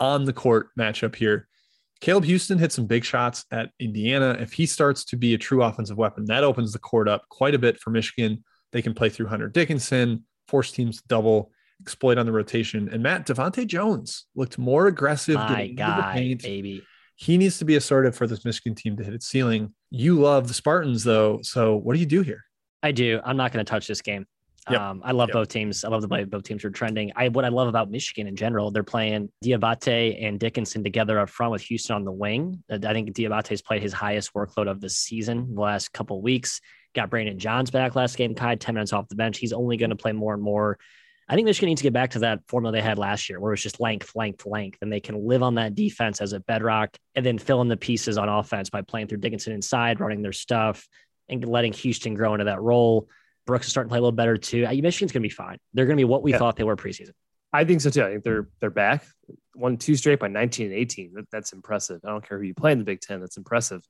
[0.00, 1.48] On the court matchup here.
[2.00, 4.36] Caleb Houston hit some big shots at Indiana.
[4.38, 7.54] If he starts to be a true offensive weapon, that opens the court up quite
[7.54, 8.44] a bit for Michigan.
[8.72, 12.88] They can play through Hunter Dickinson, force teams to double, exploit on the rotation.
[12.92, 15.36] And Matt, Devonte Jones looked more aggressive.
[15.36, 16.42] My getting into the guy, paint.
[16.42, 16.82] baby.
[17.14, 19.72] He needs to be assertive for this Michigan team to hit its ceiling.
[19.90, 21.40] You love the Spartans, though.
[21.42, 22.42] So what do you do here?
[22.82, 23.20] I do.
[23.24, 24.26] I'm not going to touch this game.
[24.68, 24.80] Yep.
[24.80, 25.34] Um, I love Yep.
[25.34, 25.84] both teams.
[25.84, 27.12] I love the way both teams are trending.
[27.14, 31.30] I what I love about Michigan in general, they're playing Diabate and Dickinson together up
[31.30, 32.64] front with Houston on the wing.
[32.68, 36.60] I think Diabate's played his highest workload of the season the last couple weeks.
[36.96, 38.34] Got Brandon Johns back last game.
[38.34, 39.38] Kai 10 minutes off the bench.
[39.38, 40.78] He's only going to play more and more.
[41.28, 43.52] I think Michigan needs to get back to that formula they had last year, where
[43.52, 46.96] it's just length, length, length, and they can live on that defense as a bedrock,
[47.16, 50.32] and then fill in the pieces on offense by playing through Dickinson inside, running their
[50.32, 50.86] stuff,
[51.28, 53.08] and letting Houston grow into that role.
[53.44, 54.62] Brooks is starting to play a little better too.
[54.62, 55.58] Michigan's going to be fine.
[55.74, 56.38] They're going to be what we Yeah.
[56.38, 57.10] thought they were preseason.
[57.52, 58.04] I think so too.
[58.04, 59.04] I think they're they're back.
[59.54, 61.12] One two straight by 19 and 18.
[61.14, 62.00] That, that's impressive.
[62.04, 63.20] I don't care who you play in the Big Ten.
[63.20, 63.82] That's impressive.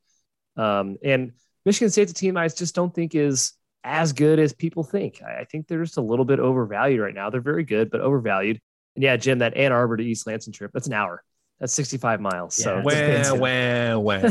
[0.57, 1.33] Um, and
[1.65, 3.53] Michigan State's a team I just don't think is
[3.87, 5.23] as good as people think.
[5.23, 7.31] I, I think they're just a little bit overvalued right now.
[7.31, 8.61] They're very good, but overvalued.
[8.97, 11.23] And yeah, Jim, that Ann Arbor to East Lansing trip, that's an hour.
[11.61, 12.57] That's 65 miles.
[12.57, 14.31] so Yeah, Wah, wah, wah.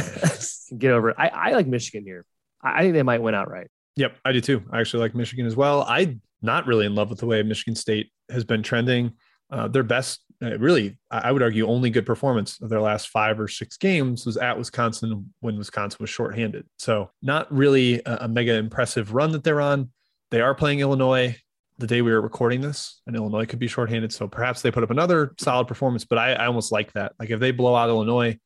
[0.77, 1.15] get over it.
[1.17, 2.25] I, I like Michigan here.
[2.61, 3.67] I, I think they might win outright.
[3.95, 4.61] Yep, I do too.
[4.71, 5.85] I actually like Michigan as well.
[5.87, 9.13] I'm not really in love with the way Michigan State has been trending.
[9.49, 13.39] Uh, their best, uh, really, I would argue, only good performance of their last five
[13.39, 16.65] or six games was at Wisconsin when Wisconsin was shorthanded.
[16.77, 19.91] So, not really a, a mega impressive run that they're on.
[20.31, 21.37] They are playing Illinois
[21.77, 24.13] the day we were recording this, and Illinois could be shorthanded.
[24.13, 27.13] So, perhaps they put up another solid performance, but I, I almost like that.
[27.19, 28.37] Like, if they blow out Illinois,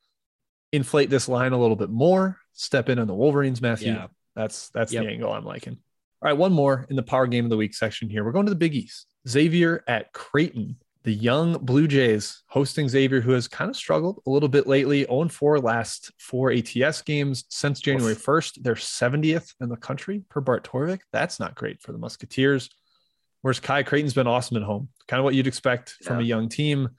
[0.72, 3.92] inflate this line a little bit more, step in on the Wolverines, Matthew.
[3.92, 4.06] Yeah.
[4.36, 5.04] That's that's Yep.
[5.04, 5.78] the angle I'm liking.
[6.22, 8.24] All right, one more in the power game of the week section here.
[8.24, 9.06] We're going to the Big East.
[9.28, 10.76] Xavier at Creighton.
[11.02, 15.04] The young Blue Jays hosting Xavier, who has kind of struggled a little bit lately.
[15.04, 18.62] 0 4 last four ATS games since January 1st.
[18.62, 21.00] They're 70th in the country per Bart Torvik.
[21.10, 22.68] That's not great for the Musketeers.
[23.40, 24.88] Whereas Kai Creighton's been awesome at home.
[25.08, 26.90] Kind of what you'd expect from a young team.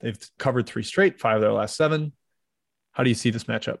[0.00, 2.12] They've covered three straight, five of their last seven.
[2.92, 3.78] How do you see this matchup?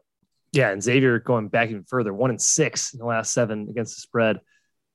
[0.52, 3.96] Yeah, and Xavier going back even further, one and six in the last seven against
[3.96, 4.40] the spread.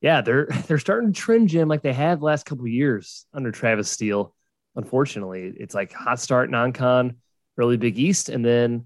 [0.02, 3.26] Yeah, they're they're starting to trend Jim like they had the last couple of years
[3.34, 4.36] under Travis Steele.
[4.76, 7.16] Unfortunately, it's like hot start non-con,
[7.58, 8.86] early Big East, and then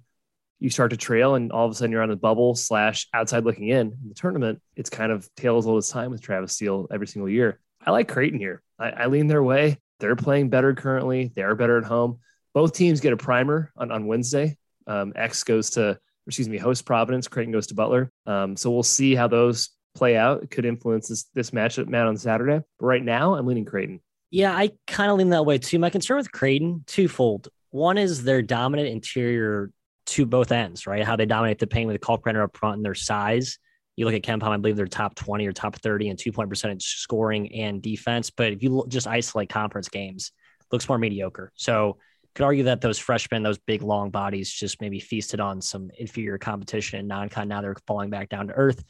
[0.60, 3.46] you start to trail, and all of a sudden you're on a bubble slash outside
[3.46, 3.88] looking in.
[3.88, 7.30] In the tournament, it's kind of tails all this time with Travis Steele every single
[7.30, 7.60] year.
[7.86, 8.62] I like Creighton here.
[8.78, 9.78] I, I lean their way.
[10.00, 11.32] They're playing better currently.
[11.36, 12.20] They're better at home.
[12.54, 14.58] Both teams get a primer on, on Wednesday.
[14.88, 17.28] Um, X goes to excuse me, host Providence.
[17.28, 18.12] Creighton goes to Butler.
[18.26, 20.44] Um, so we'll see how those play out.
[20.44, 22.64] It could influence this this matchup, Matt, on Saturday.
[22.80, 24.02] But right now, I'm leaning Creighton.
[24.32, 25.80] Yeah, I kind of lean that way too.
[25.80, 27.50] My concern with Creighton, twofold.
[27.72, 29.72] One is their dominant interior
[30.08, 31.04] to both ends, right?
[31.04, 33.58] How they dominate the paint with Kalkbrenner up front and their size.
[33.96, 36.50] You look at KenPom, I believe they're top 20 or top 30 in two point
[36.50, 38.30] percentage scoring and defense.
[38.30, 40.32] But if you just isolate conference games,
[40.72, 41.52] looks more mediocre.
[41.56, 41.98] So
[42.36, 46.38] could argue that those freshmen, those big long bodies, just maybe feasted on some inferior
[46.38, 47.48] competition and non-con.
[47.48, 48.84] Now they're falling back down to earth.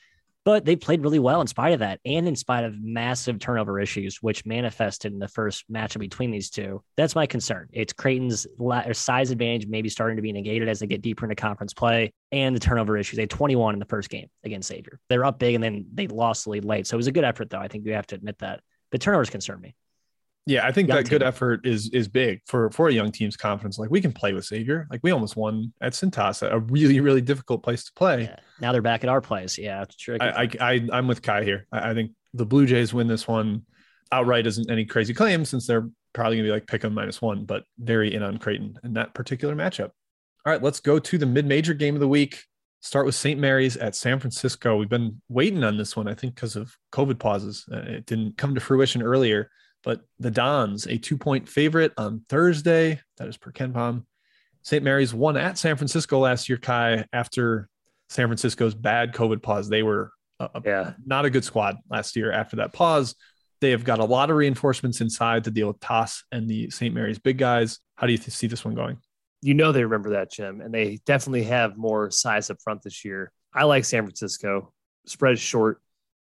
[0.49, 3.79] But they played really well in spite of that, and in spite of massive turnover
[3.79, 6.81] issues, which manifested in the first matchup between these two.
[6.97, 7.69] That's my concern.
[7.71, 8.47] It's Creighton's
[8.93, 12.55] size advantage maybe starting to be negated as they get deeper into conference play, and
[12.55, 13.17] the turnover issues.
[13.17, 14.99] They had 21 in the first game against Xavier.
[15.07, 16.87] They're up big, and then they lost the lead late.
[16.87, 17.59] So it was a good effort, though.
[17.59, 18.61] I think you have to admit that.
[18.89, 19.75] But turnovers concern me.
[20.49, 23.77] Yeah, I think that good effort is is big for for a young team's confidence.
[23.77, 24.87] Like we can play with Xavier.
[24.89, 28.23] Like we almost won at Cintas, a really really difficult place to play.
[28.23, 28.35] Yeah.
[28.59, 29.59] Now they're back at our place.
[29.59, 29.85] Yeah.
[30.19, 31.67] I, I I I'm with Kai here.
[31.71, 33.61] I, I think the Blue Jays win this one
[34.11, 34.47] outright.
[34.47, 37.63] Isn't any crazy claim since they're probably gonna be like pick 'em minus one, but
[37.77, 39.91] very in on Creighton in that particular matchup.
[40.47, 42.43] All right, let's go to the mid major game of the week.
[42.81, 43.39] Start with St.
[43.39, 44.77] Mary's at San Francisco.
[44.77, 47.65] We've been waiting on this one, I think, because of COVID pauses.
[47.71, 49.51] Uh, it didn't come to fruition earlier,
[49.83, 52.99] but the Dons, a two point favorite on Thursday.
[53.17, 54.03] That is per KenPom.
[54.61, 54.83] St.
[54.83, 57.69] Mary's won at San Francisco last year, Kai, after
[58.09, 59.69] San Francisco's bad COVID pause.
[59.69, 60.93] They were a, Yeah.
[61.05, 63.15] not a good squad last year after that pause.
[63.61, 66.93] They have got a lot of reinforcements inside to deal with Tass and the St.
[66.93, 67.79] Mary's big guys.
[67.95, 68.97] How do you th- see this one going?
[69.41, 73.05] You know they remember that, Jim, and they definitely have more size up front this
[73.05, 73.31] year.
[73.53, 74.73] I like San Francisco.
[75.05, 75.81] Spread short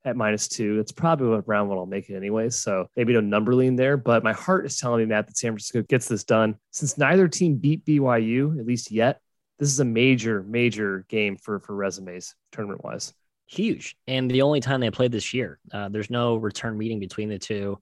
[0.05, 0.77] at minus two.
[0.77, 2.49] That's probably around what I'll make it anyway.
[2.49, 5.51] So maybe no number lean there, but my heart is telling me Matt that San
[5.51, 6.55] Francisco gets this done.
[6.71, 9.19] Since neither team beat BYU, at least yet,
[9.59, 13.13] this is a major, major game for for resumes tournament wise.
[13.45, 17.29] huge and the only time they played this year uh, there's no return meeting between
[17.29, 17.77] the two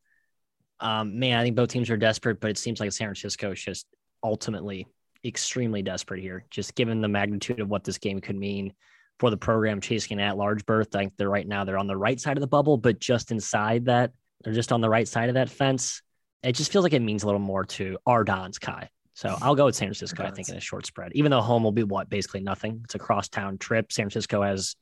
[0.79, 3.61] um, man i think both teams are desperate but it seems like san francisco is
[3.61, 3.85] just
[4.23, 4.85] ultimately
[5.23, 8.73] extremely desperate here just given the magnitude of what this game could mean
[9.21, 11.95] for the program chasing an at-large berth i think they're right now they're on the
[11.95, 14.11] right side of the bubble but just inside that
[14.43, 16.01] they're just on the right side of that fence
[16.43, 18.89] it just feels like it means a little more to our Dons Kai.
[19.13, 21.63] So I'll go with San Francisco, I think, in a short spread, even though home
[21.63, 22.81] will be what basically nothing.
[22.85, 23.91] It's a cross town trip.
[23.91, 24.75] San Francisco has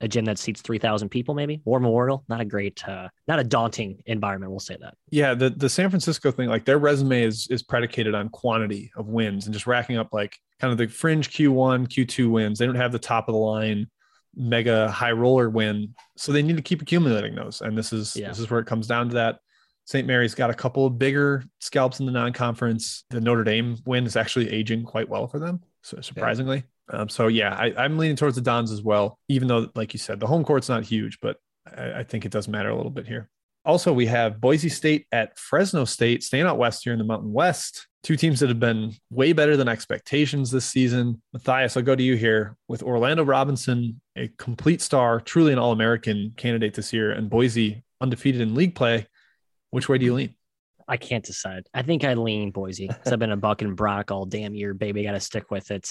[0.00, 2.24] a gym that seats 3,000 people, maybe War Memorial.
[2.28, 4.50] Not a great, uh, not a daunting environment.
[4.52, 4.94] We'll say that.
[5.10, 9.08] Yeah, the the San Francisco thing, like their resume is is predicated on quantity of
[9.08, 12.58] wins and just racking up like kind of the fringe Q1, Q2 wins.
[12.58, 13.88] They don't have the top of the line
[14.36, 17.60] mega high roller win, so they need to keep accumulating those.
[17.60, 18.28] And this is Yeah.
[18.28, 19.38] this is where it comes down to that.
[19.84, 20.06] St.
[20.06, 23.04] Mary's got a couple of bigger scalps in the non-conference.
[23.08, 26.62] The Notre Dame win is actually aging quite well for them, so surprisingly.
[26.90, 29.98] Um, so yeah, I, I'm leaning towards the Dons as well, even though, like you
[29.98, 31.36] said, the home court's not huge, but
[31.76, 33.28] I, I think it does matter a little bit here.
[33.64, 37.32] Also, we have Boise State at Fresno State, staying out west here in the Mountain
[37.32, 37.86] West.
[38.02, 41.20] Two teams that have been way better than expectations this season.
[41.34, 45.72] Matthias, I'll go to you here with Orlando Robinson, a complete star, truly an All
[45.72, 49.06] American candidate this year, and Boise undefeated in league play.
[49.70, 50.34] Which way do you lean?
[50.86, 51.66] I can't decide.
[51.74, 54.72] I think I lean Boise because I've been a Buck and Brock all damn year,
[54.72, 55.02] baby.
[55.02, 55.90] Got to stick with it.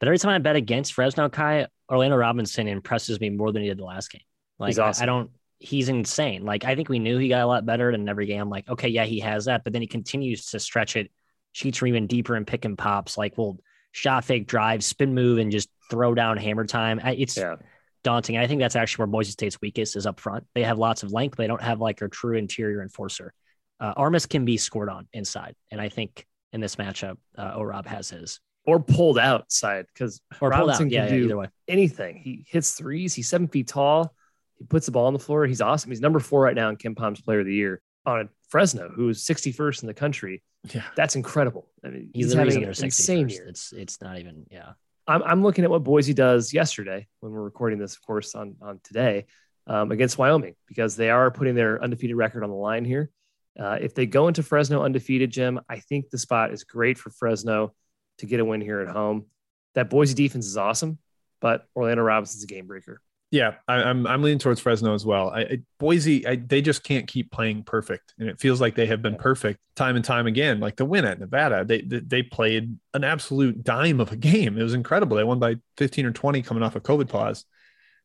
[0.00, 3.68] But every time I bet against Fresno Kai, Orlando Robinson impresses me more than he
[3.68, 4.22] did the last game.
[4.58, 5.02] Like I- awesome.
[5.02, 5.30] I don't.
[5.58, 6.44] He's insane.
[6.44, 8.40] Like I think we knew he got a lot better in every game.
[8.40, 11.10] I'm like, okay, yeah, he has that, but then he continues to stretch it.
[11.52, 13.16] Sheets are even deeper and pick and pops.
[13.16, 13.58] Like, well,
[13.92, 17.00] shot fake drive, spin move, and just throw down hammer time.
[17.04, 17.56] It's Yeah.
[18.02, 18.36] daunting.
[18.36, 20.44] I think that's actually where Boise State's weakest is up front.
[20.54, 21.36] They have lots of length.
[21.36, 23.32] But they don't have like a true interior enforcer.
[23.80, 27.86] Uh, Armus can be scored on inside, and I think in this matchup, uh, Orob
[27.86, 30.92] has his Or pulled outside because or pulled Robinson out.
[30.92, 31.48] Yeah, can yeah, do either way.
[31.68, 32.16] anything.
[32.16, 33.14] He hits threes.
[33.14, 34.14] He's seven feet tall.
[34.58, 35.46] He puts the ball on the floor.
[35.46, 35.90] He's awesome.
[35.90, 39.22] He's number four right now in KenPom's Player of the Year on Fresno, who is
[39.24, 40.42] 61st in the country.
[40.72, 40.82] Yeah.
[40.96, 41.68] That's incredible.
[41.84, 43.46] I mean, He's, he's, having an insane year.
[43.46, 44.72] It's it's not even yeah.
[45.06, 48.56] I'm, I'm looking at what Boise does yesterday when we're recording this, of course, on,
[48.62, 49.26] on today
[49.66, 53.10] um, against Wyoming because they are putting their undefeated record on the line here.
[53.58, 57.10] Uh, if they go into Fresno undefeated, Jim, I think the spot is great for
[57.10, 57.74] Fresno
[58.18, 59.26] to get a win here at home.
[59.74, 60.98] That Boise defense is awesome,
[61.40, 63.00] but Orlando Robinson's a game breaker.
[63.34, 65.30] Yeah, I, I'm I'm leaning towards Fresno as well.
[65.30, 68.86] I, I Boise, I, they just can't keep playing perfect, and it feels like they
[68.86, 70.60] have been perfect time and time again.
[70.60, 74.56] Like the win at Nevada, they they, they played an absolute dime of a game.
[74.56, 75.16] It was incredible.
[75.16, 77.44] They won by 15 or 20 coming off a COVID pause,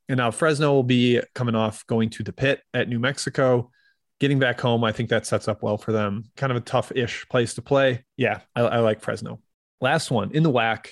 [0.08, 3.69] and now Fresno will be coming off going to the pit at New Mexico,
[4.19, 4.84] getting back home.
[4.84, 6.24] I think that sets up well for them.
[6.38, 8.04] Kind of a tough-ish place to play.
[8.17, 9.39] Yeah, I, I like Fresno.
[9.82, 10.88] Last one in the WAC,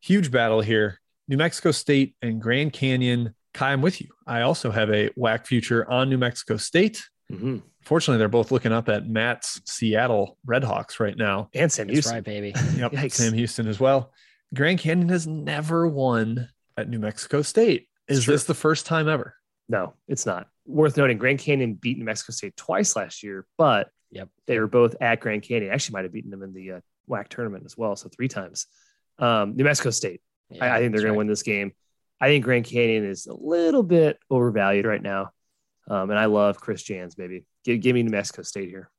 [0.00, 1.00] huge battle here.
[1.28, 3.34] New Mexico State and Grand Canyon.
[3.54, 4.08] Kai, I'm with you.
[4.26, 7.04] I also have a WAC future on New Mexico State.
[7.32, 7.58] Mm-hmm.
[7.82, 11.48] Fortunately, they're both looking up at Matt's Seattle Redhawks right now.
[11.54, 12.14] And Sam That's Houston.
[12.14, 12.52] right, baby.
[12.76, 13.12] Yep, Yikes.
[13.12, 14.12] Sam Houston as well.
[14.54, 17.88] Grand Canyon has never won at New Mexico State.
[18.06, 19.34] Is this the first time ever?
[19.68, 20.48] No, it's not.
[20.66, 24.28] Worth noting, Grand Canyon beat New Mexico State twice last year, but Yep.
[24.46, 25.72] they were both at Grand Canyon.
[25.72, 28.66] Actually, might have beaten them in the uh, WAC tournament as well, so three times.
[29.18, 30.20] Um, New Mexico State.
[30.50, 31.14] Yeah, I, I think they're going right.
[31.14, 31.72] to win this game.
[32.20, 35.30] I think Grand Canyon is a little bit overvalued right now,
[35.88, 37.44] um, and I love Chris Jans, baby.
[37.64, 38.90] Give, give me New Mexico State here.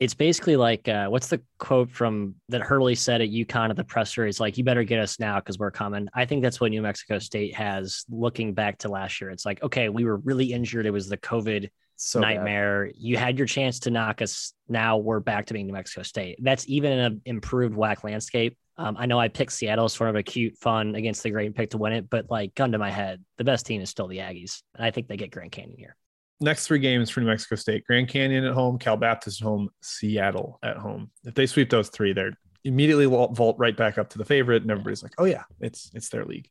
[0.00, 3.84] It's basically like uh, what's the quote from that Hurley said at UConn at the
[3.84, 4.26] presser?
[4.26, 6.08] It's like you better get us now because we're coming.
[6.14, 9.30] I think that's what New Mexico State has looking back to last year.
[9.30, 10.86] It's like okay, we were really injured.
[10.86, 12.36] It was the COVID So bad.
[12.36, 12.90] nightmare.
[12.96, 14.52] You had your chance to knock us.
[14.68, 16.38] Now we're back to being New Mexico State.
[16.42, 18.56] That's even in an improved WAC landscape.
[18.76, 21.54] Um, I know I picked Seattle as sort of a cute, fun against the great
[21.54, 24.08] pick to win it, but like gun to my head, the best team is still
[24.08, 25.96] the Aggies, and I think they get Grand Canyon here.
[26.40, 29.68] Next three games for New Mexico State: Grand Canyon at home, Cal Baptist at home,
[29.80, 31.10] Seattle at home.
[31.24, 34.70] If they sweep those three, they're immediately vault right back up to the favorite, and
[34.70, 36.48] everybody's like, "Oh yeah, it's it's their league."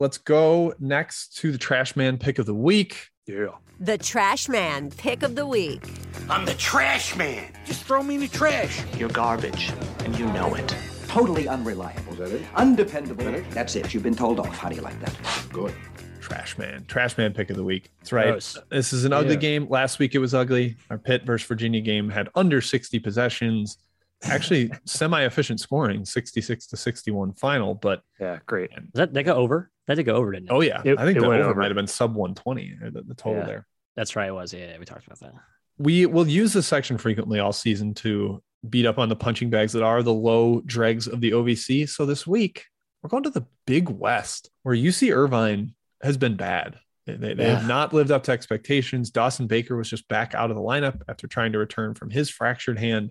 [0.00, 3.08] Let's go next to the Trash Man pick of the week.
[3.30, 3.48] Yeah.
[3.78, 5.82] The Trash Man Pick of the Week.
[6.28, 7.52] I'm the trash man.
[7.64, 8.82] Just throw me in the trash.
[8.98, 9.70] You're garbage,
[10.04, 10.74] and you know it.
[11.06, 12.12] Totally unreliable.
[12.14, 12.42] Is that it?
[12.56, 13.24] Undependable.
[13.24, 13.50] That it?
[13.52, 13.94] That's it.
[13.94, 14.56] You've been told off.
[14.58, 15.16] How do you like that?
[15.52, 15.72] Good.
[16.20, 17.90] Trash Man, Trash Man pick of the week.
[18.00, 18.26] That's right.
[18.28, 18.58] Gross.
[18.70, 19.40] This is an ugly Yeah.
[19.40, 19.68] game.
[19.68, 20.76] Last week it was ugly.
[20.90, 23.78] Our Pitt versus Virginia game had under 60 possessions.
[24.24, 27.74] Actually, semi-efficient scoring, 66 to 61 final.
[27.74, 28.70] But Yeah, great.
[28.70, 29.70] Does that that go over?
[29.90, 30.52] That did go over, didn't it?
[30.52, 31.60] oh yeah, It- I think it the went over, over.
[31.60, 33.46] might have been sub 120 the, the total Yeah.
[33.46, 33.66] there.
[33.96, 34.28] That's right.
[34.28, 34.54] It was.
[34.54, 35.32] Yeah, we talked about that.
[35.78, 39.72] we will use this section frequently all season to beat up on the punching bags
[39.72, 41.88] that are the low dregs of the OVC.
[41.88, 42.66] So this week,
[43.02, 46.78] we're going to the Big West, where UC Irvine has been bad.
[47.06, 49.10] They, they, they have not lived up to expectations.
[49.10, 52.30] Dawson Baker was just back out of the lineup after trying to return from his
[52.30, 53.10] fractured hand.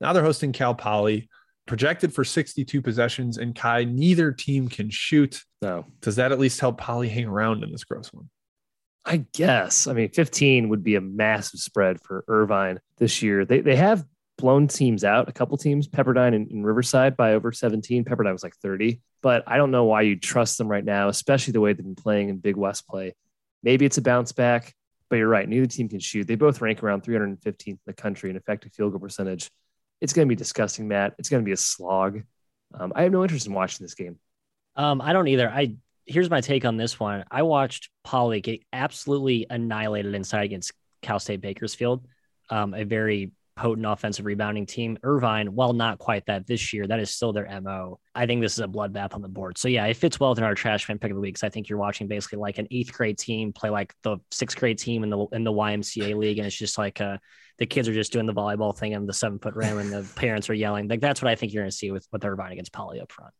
[0.00, 1.28] Now they're hosting Cal Poly,
[1.68, 3.38] projected for 62 possessions.
[3.38, 5.42] And Kai, neither team can shoot.
[5.62, 8.28] No, Does that at least help Poly hang around in this gross one?
[9.04, 9.86] I guess.
[9.86, 13.44] I mean, 15 would be a massive spread for Irvine this year.
[13.44, 14.04] They they have
[14.36, 18.04] blown teams out, a couple teams, Pepperdine and, and Riverside by over 17.
[18.04, 21.52] Pepperdine was like 30, but I don't know why you trust them right now, especially
[21.52, 23.14] the way they've been playing in Big West play.
[23.62, 24.74] Maybe it's a bounce back,
[25.08, 25.48] but you're right.
[25.48, 26.26] Neither team can shoot.
[26.26, 29.50] They both rank around 315th in the country in effective field goal percentage.
[30.00, 31.14] It's going to be disgusting, Matt.
[31.18, 32.22] It's going to be a slog.
[32.74, 34.18] Um, I have no interest in watching this game.
[34.76, 35.48] Um, I don't either.
[35.48, 37.24] I here's my take on this one.
[37.30, 42.06] I watched Poly get absolutely annihilated inside against Cal State Bakersfield,
[42.48, 44.96] um, a very potent offensive rebounding team.
[45.02, 47.98] Irvine, while not quite that this year, that is still their MO.
[48.14, 49.58] I think this is a bloodbath on the board.
[49.58, 51.34] So yeah, it fits well within our trash fan pick of the week.
[51.34, 54.56] 'cause I think you're watching basically like an eighth grade team play like the sixth
[54.56, 57.18] grade team in the in the YMCA league, and it's just like uh
[57.58, 60.08] the kids are just doing the volleyball thing and the seven foot rim, and the
[60.16, 60.86] parents are yelling.
[60.88, 63.10] Like that's what I think you're going to see with with Irvine against Poly up
[63.10, 63.34] front.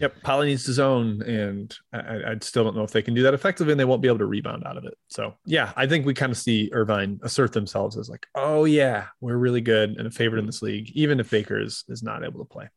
[0.00, 3.22] Yep, Poly needs to zone, and I, I still don't know if they can do
[3.22, 4.94] that effectively, and they won't be able to rebound out of it.
[5.08, 9.06] So, yeah, I think we kind of see Irvine assert themselves as like, oh yeah,
[9.20, 12.24] we're really good and a favorite in this league, even if Baker is, is not
[12.24, 12.68] able to play.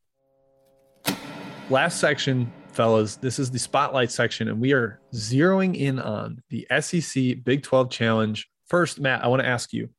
[1.70, 6.68] Last section, fellas, this is the spotlight section, and we are zeroing in on the
[6.80, 8.48] SEC Big 12 Challenge.
[8.68, 9.90] First, Matt, I want to ask you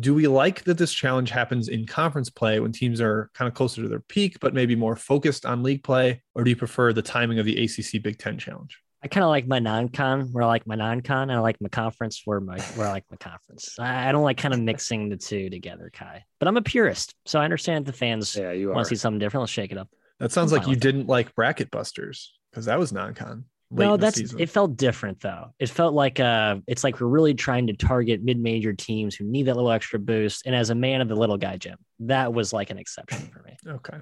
[0.00, 3.54] do we like that this challenge happens in conference play when teams are kind of
[3.54, 6.22] closer to their peak, but maybe more focused on league play?
[6.34, 8.78] Or do you prefer the timing of the ACC Big Ten challenge?
[9.02, 11.68] I kind of like my non-con where I like my non-con, and I like my
[11.68, 13.76] conference where my where I like my conference.
[13.78, 16.24] I, I don't like kind of mixing the two together, Kai.
[16.40, 19.20] But I'm a purist, so I understand the fans Yeah, you want to see something
[19.20, 19.42] different.
[19.42, 19.88] Let's shake it up.
[20.18, 23.44] That sounds I'm like you didn't like Bracket Busters because that was non con.
[23.70, 24.48] No, that's it.
[24.50, 25.52] Felt different though.
[25.58, 29.44] It felt like uh, it's like we're really trying to target mid-major teams who need
[29.44, 30.46] that little extra boost.
[30.46, 33.42] And as a man of the little guy, Jim, that was like an exception for
[33.42, 33.56] me.
[33.66, 33.98] Okay.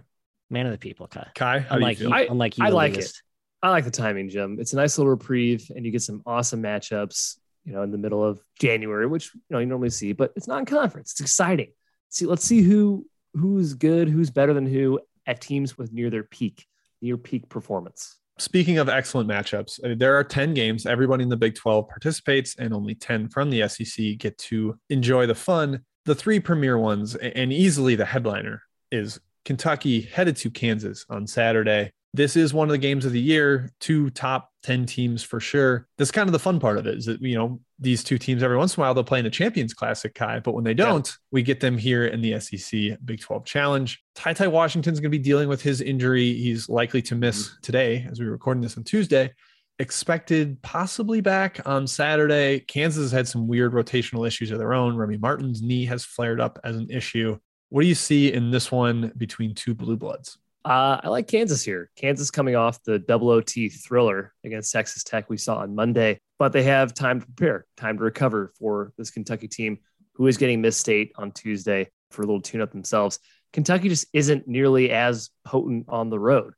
[0.50, 1.29] Man of the people, Kai.
[1.35, 2.09] Kai, how do you Unlike feel?
[2.09, 2.98] you, I- unlike you, I like elitist.
[3.11, 3.22] it.
[3.62, 4.59] I like the timing, Jim.
[4.61, 7.38] It's a nice little reprieve, and you get some awesome matchups.
[7.64, 10.46] You know, in the middle of January, which you know you normally see, but it's
[10.46, 11.12] non-conference.
[11.12, 11.72] It's exciting.
[12.11, 16.24] See, let's see who who's good, who's better than who at teams with near their
[16.24, 16.66] peak,
[17.00, 18.18] near peak performance.
[18.38, 20.87] Speaking of excellent matchups, there are 10 games.
[20.87, 25.27] Everybody in the Big 12 participates, and only 10 from the SEC get to enjoy
[25.27, 25.85] the fun.
[26.05, 31.92] The three premier ones, and easily the headliner, is Kentucky headed to Kansas on Saturday.
[32.12, 35.87] This is one of the games of the year, two top 10 teams for sure.
[35.99, 38.43] That's kind of the fun part of it is that, you know, these two teams
[38.43, 40.75] every once in a while they'll play in the Champions Classic, Kai, but when they
[40.75, 44.03] don't, we get them here in the SEC Big 12 Challenge.
[44.15, 46.33] Ty Ty Washington's going to be dealing with his injury.
[46.35, 47.57] He's likely to miss mm-hmm.
[47.63, 49.33] today as we we're recording this on Tuesday.
[49.81, 52.61] Expected possibly back on Saturday.
[52.61, 54.97] Kansas has had some weird rotational issues of their own.
[54.97, 57.37] Remy Martin's knee has flared up as an issue.
[57.71, 60.39] What do you see in this one between two blue bloods?
[60.64, 61.90] Uh, I like Kansas here.
[61.94, 66.52] Kansas coming off the double OT thriller against Texas Tech we saw on Monday, but
[66.52, 69.79] they have time to prepare, time to recover for this Kentucky team
[70.15, 73.19] who is getting Miss State on Tuesday for a little tune up themselves.
[73.52, 76.54] Kentucky just isn't nearly as potent on the road.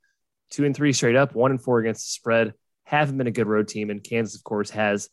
[0.51, 2.53] Two and three straight up, one and four against the spread.
[2.85, 5.09] Haven't been a good road team, and Kansas, of course, has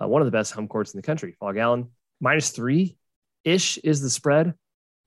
[0.00, 1.36] uh, one of the best home courts in the country.
[1.40, 1.90] Phog Allen
[2.20, 2.96] minus three
[3.42, 4.54] ish is the spread.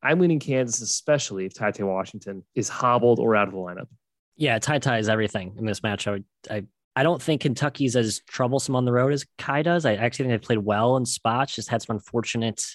[0.01, 3.87] I'm leaning Kansas, especially if Ty Washington is hobbled or out of the lineup.
[4.37, 6.07] Yeah, Ty Ty is everything in this match.
[6.07, 6.63] I, would, I
[6.95, 9.85] I don't think Kentucky's as troublesome on the road as Kai does.
[9.85, 12.65] I actually think they played well in spots, just had some unfortunate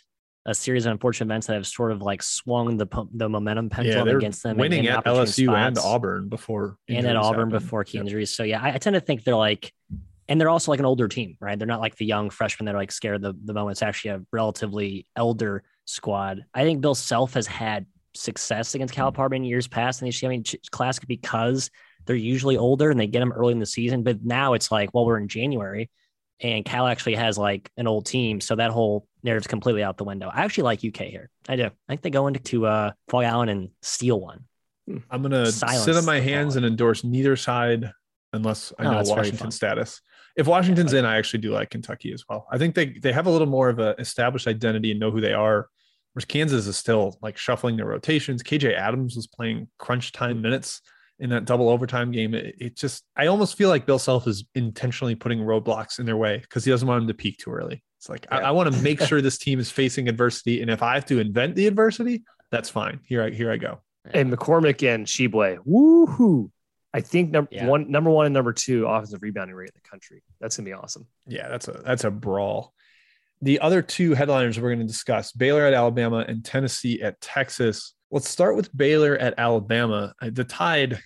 [0.46, 4.06] a series of unfortunate events that have sort of like swung the the momentum pendulum
[4.06, 4.52] they're against them.
[4.52, 5.78] in- winning in at opportune LSU and.
[5.78, 7.52] Auburn before and at Auburn happened.
[7.52, 8.04] before key Yep.
[8.06, 8.36] injuries.
[8.36, 9.72] So yeah, I, I tend to think they're like,
[10.28, 11.58] and they're also like an older team, right?
[11.58, 13.74] They're not like the young freshmen that are like scared of the the moment.
[13.74, 16.44] It's actually a relatively elder squad.
[16.54, 20.28] I think Bill Self has had success against Calipari in years past in the I
[20.28, 21.70] mean Ch- Classic because
[22.06, 24.02] they're usually older and they get them early in the season.
[24.02, 25.90] But now it's like, well, we're in January.
[26.40, 30.04] And Cal actually has like an old team, so that whole narrative's completely out the
[30.04, 30.28] window.
[30.32, 31.30] I actually like UK here.
[31.48, 31.64] I do.
[31.66, 34.44] I think they go into to uh, Phog Allen and steal one.
[35.10, 37.90] I'm gonna Silence sit on my hands and endorse neither side
[38.32, 40.02] unless I Oh, know that's Washington status.
[40.36, 42.46] If Washington's in, I actually do like Kentucky as well.
[42.50, 45.20] I think they they have a little more of a established identity and know who
[45.20, 45.68] they are.
[46.12, 48.42] Whereas Kansas is still like shuffling their rotations.
[48.42, 50.80] KJ Adams was playing crunch time minutes
[51.18, 52.34] in that double overtime game.
[52.34, 56.16] It, it just I almost feel like Bill Self is intentionally putting roadblocks in their
[56.16, 57.82] way because he doesn't want them to peak too early.
[57.98, 60.82] It's like I, I want to make sure this team is facing adversity, and if
[60.82, 63.00] I have to invent the adversity, that's fine.
[63.06, 63.80] Here I here I go.
[64.12, 66.50] And McCormack and Tshiebwe, woohoo!
[66.94, 67.66] I think number Yeah.
[67.66, 70.22] one, number one, and number two offensive rebounding rate in the country.
[70.40, 71.06] That's gonna be awesome.
[71.26, 72.72] Yeah, that's a that's a brawl.
[73.42, 77.94] The other two headliners we're going to discuss: Baylor at Alabama and Tennessee at Texas.
[78.12, 80.14] Let's start with Baylor at Alabama.
[80.22, 81.00] Uh, The Tide,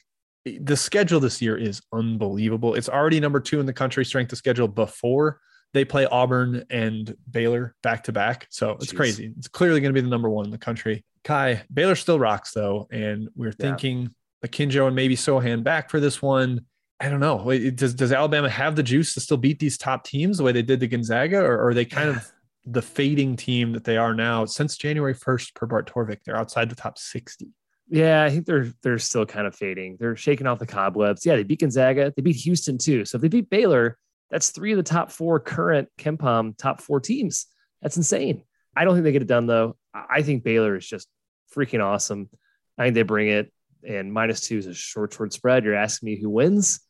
[0.45, 2.75] the schedule this year is unbelievable.
[2.75, 5.41] It's already number two in the country strength of schedule before
[5.73, 8.47] they play Auburn and Baylor back to back.
[8.51, 8.97] So it's Jeez.
[8.97, 9.33] crazy.
[9.39, 11.05] It's clearly going to be the number one in the country.
[11.25, 13.53] Kai Baylor still rocks though, and we're Yeah.
[13.71, 14.15] thinking
[14.45, 16.61] Akinjo and maybe Sochan back for this one.
[17.01, 17.45] I don't know.
[17.71, 20.63] Does does Alabama have the juice to still beat these top teams the way they
[20.63, 22.31] did to Gonzaga, or, or are they kind of
[22.67, 24.45] the fading team that they are now?
[24.45, 27.49] Since January first, per Bart Torvik, they're outside the top sixty.
[27.89, 29.97] Yeah, I think they're they're still kind of fading.
[29.99, 31.25] They're shaking off the cobwebs.
[31.25, 32.13] Yeah, they beat Gonzaga.
[32.15, 33.05] They beat Houston too.
[33.05, 33.97] So if they beat Baylor,
[34.31, 37.47] that's three of the top four current KenPom top four teams.
[37.81, 38.43] That's insane.
[38.77, 39.77] I don't think they get it done though.
[39.95, 41.09] I I think Baylor is just
[41.55, 42.29] freaking awesome.
[42.77, 43.53] I think they bring it.
[43.87, 45.65] And minus two is a short, short spread.
[45.65, 46.81] You're asking me who wins?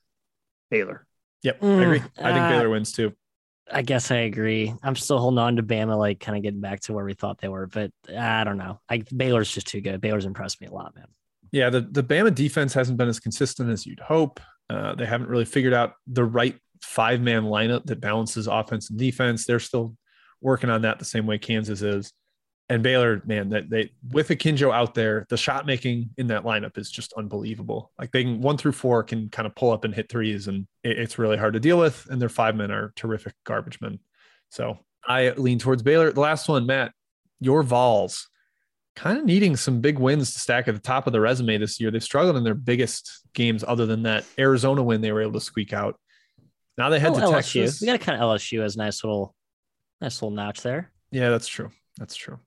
[0.71, 1.07] Baylor.
[1.43, 2.03] Yep, I Mm, agree.
[2.19, 3.13] I think uh, Baylor wins too.
[3.71, 4.75] I guess I agree.
[4.83, 7.39] I'm still holding on to Bama, like kind of getting back to where we thought
[7.39, 8.81] they were, but I don't know.
[8.89, 10.01] I Baylor's just too good.
[10.01, 11.07] Baylor's impressed me a lot, man.
[11.53, 14.41] Yeah, the, the Bama defense hasn't been as consistent as you'd hope.
[14.71, 18.99] Uh, they haven't really figured out the right five man lineup that balances offense and
[18.99, 19.45] defense.
[19.45, 19.97] They're still
[20.41, 22.13] working on that the same way Kansas is.
[22.71, 26.77] And Baylor, man, that they with Akinjo out there, the shot making in that lineup
[26.77, 27.93] is just unbelievable.
[27.99, 30.67] Like they can one through four can kind of pull up and hit threes, and
[30.83, 32.07] it- it's really hard to deal with.
[32.11, 33.99] And their five men are terrific garbage men.
[34.51, 36.13] So I lean towards Baylor.
[36.13, 36.93] The last one, Matt,
[37.41, 38.29] your Vols
[38.97, 41.81] kind of needing some big wins to stack at the top of the resume this
[41.81, 41.91] year.
[41.91, 45.41] They've struggled in their biggest games, other than that Arizona win they were able to
[45.41, 45.99] squeak out.
[46.77, 47.63] Now they head Oh, to LSU.
[47.63, 47.81] Texas.
[47.81, 49.35] We got to kind of LSU as a nice little,
[50.03, 50.93] nice little notch there.
[51.13, 51.71] Yeah, that's true.
[51.97, 52.39] That's true.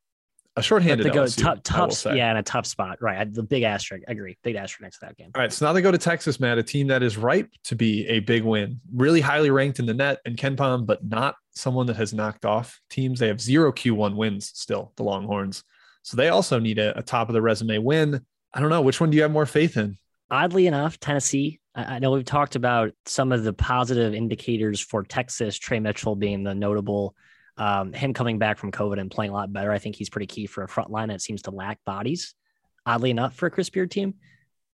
[0.57, 3.19] A shorthanded They go LSU, tough, I tough, yeah, in a tough spot, right?
[3.19, 4.37] I- The big asterisk, I agree.
[4.43, 5.31] Big asterisk next to that game.
[5.33, 7.75] All right, so now they go to Texas, Matt, a team that is ripe to
[7.75, 11.85] be a big win, really highly ranked in the net and KenPom, but not someone
[11.87, 13.19] that has knocked off teams.
[13.19, 15.63] They have zero Q1 wins still, the Longhorns.
[16.03, 18.25] So they also need a, a top of the resume win.
[18.53, 18.81] I don't know.
[18.81, 19.97] Which one do you have more faith in?
[20.29, 21.59] Oddly enough, Tennessee.
[21.75, 25.57] I I know we've talked about some of the positive indicators for Texas.
[25.57, 27.15] Tre Mitchell being the notable,
[27.61, 29.71] um, him coming back from COVID and playing a lot better.
[29.71, 32.33] I think he's pretty key for a front line that seems to lack bodies.
[32.87, 34.15] Oddly enough, for a Chris Beard team,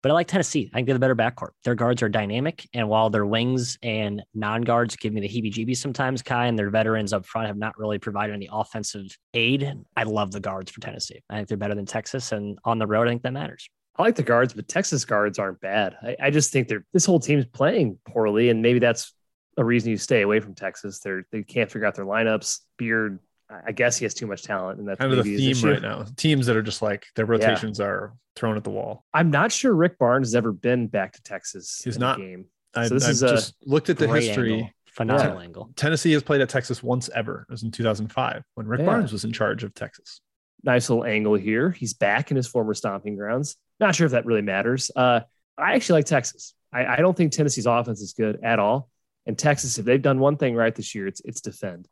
[0.01, 0.70] but I like Tennessee.
[0.72, 1.51] I think they're the better backcourt.
[1.64, 6.22] Their guards are dynamic, and while their wings and non-guards give me the heebie-jeebies sometimes,
[6.22, 9.74] Kai and their veterans up front have not really provided any offensive aid.
[9.97, 11.20] I love the guards for Tennessee.
[11.28, 13.68] I think they're better than Texas, and on the road, I think that matters.
[13.97, 15.97] I like the guards, but Texas guards aren't bad.
[16.01, 19.12] I, I just think they're this whole team's playing poorly, and maybe that's
[19.57, 21.00] a reason you stay away from Texas.
[21.00, 22.61] They're they can't figure out their lineups.
[22.78, 23.18] Beard,
[23.50, 25.82] I I guess he has too much talent, and that's Kind of the theme right
[25.82, 26.04] now.
[26.16, 29.04] Teams that are just like their rotations are thrown at the wall.
[29.14, 31.80] I'm not sure Rick Barnes has ever been back to Texas.
[31.84, 32.18] He's in not.
[32.18, 32.46] game.
[32.74, 34.52] I, So this I've is a just looked at the history.
[34.54, 34.70] angle.
[34.92, 35.42] Phenomenal Yeah.
[35.44, 35.70] angle.
[35.76, 37.46] Tennessee has played at Texas once ever.
[37.48, 38.86] It was in 2005 when Rick Yeah.
[38.86, 40.20] Barnes was in charge of Texas.
[40.62, 41.70] nice little angle here.
[41.70, 43.57] He's back in his former stomping grounds.
[43.78, 44.90] Not sure if that really matters.
[44.96, 45.20] Uh,
[45.57, 46.54] I actually like Texas.
[46.72, 48.88] I, I don't think Tennessee's offense is good at all.
[49.27, 51.89] And Texas, if they've done one thing right this year, it's it's defend.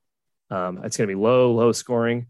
[0.50, 2.26] Um, it's going to be low, low scoring,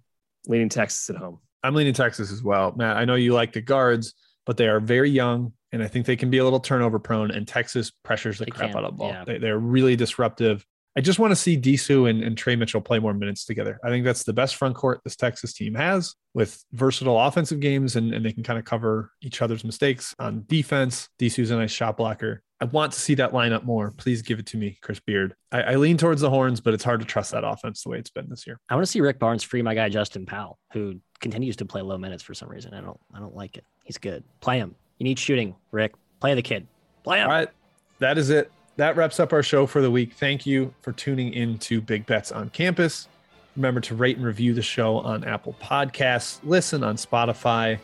[0.47, 1.41] leading Texas at home.
[1.63, 2.73] I'm leaning Texas as well.
[2.77, 4.15] Matt, I know you like the guards,
[4.47, 7.31] but they are very young, and I think they can be a little turnover prone.
[7.31, 9.09] And Texas pressures the They crap can, out of the ball.
[9.09, 9.25] yeah.
[9.25, 10.65] They, they're really disruptive.
[10.97, 13.81] I just want to see Disu and, and Tre Mitchell play more minutes together.
[13.83, 17.97] I think that's the best front court this Texas team has with versatile offensive games,
[17.97, 21.09] and, and they can kind of cover each other's mistakes on defense.
[21.19, 22.43] Disu's a nice shot blocker.
[22.65, 23.91] I want to see that lineup more.
[23.91, 25.35] Please give it to me, Chris Beard.
[25.53, 27.99] I, I lean towards the horns, but it's hard to trust that offense the way
[27.99, 28.59] it's been this year.
[28.71, 31.83] I want to see Rick Barnes free my guy Justin Powell, who continues to play
[31.83, 32.73] low minutes for some reason.
[32.73, 33.65] I don't I don't like it.
[33.85, 34.25] He's good.
[34.41, 34.75] Play him.
[34.97, 35.93] You need shooting, Rick.
[36.21, 36.67] Play the kid.
[37.03, 37.25] Play him.
[37.25, 37.51] All right.
[37.99, 38.51] That is it.
[38.77, 40.15] That wraps up our show for the week.
[40.15, 43.09] Thank you for tuning in to Big Bets on Campus.
[43.57, 47.79] Remember to rate and review the show on Apple Podcasts, listen on Spotify.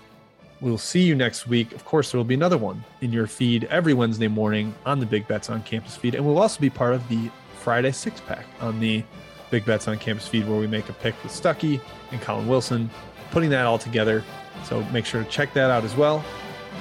[0.61, 1.73] We'll see you next week.
[1.73, 5.07] Of course, there will be another one in your feed every Wednesday morning on the
[5.07, 6.15] Big Bets on Campus feed.
[6.15, 7.31] And we'll also be part of the
[7.61, 9.03] Friday six pack on the
[9.51, 11.81] Big Bets on Campus feed where we make a pick with Stuckey
[12.13, 12.91] and Collin Wilson,
[13.31, 14.23] putting that all together.
[14.65, 16.25] So make sure to check that out as well.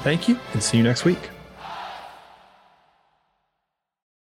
[0.03, 1.29] Thank you and see you next week.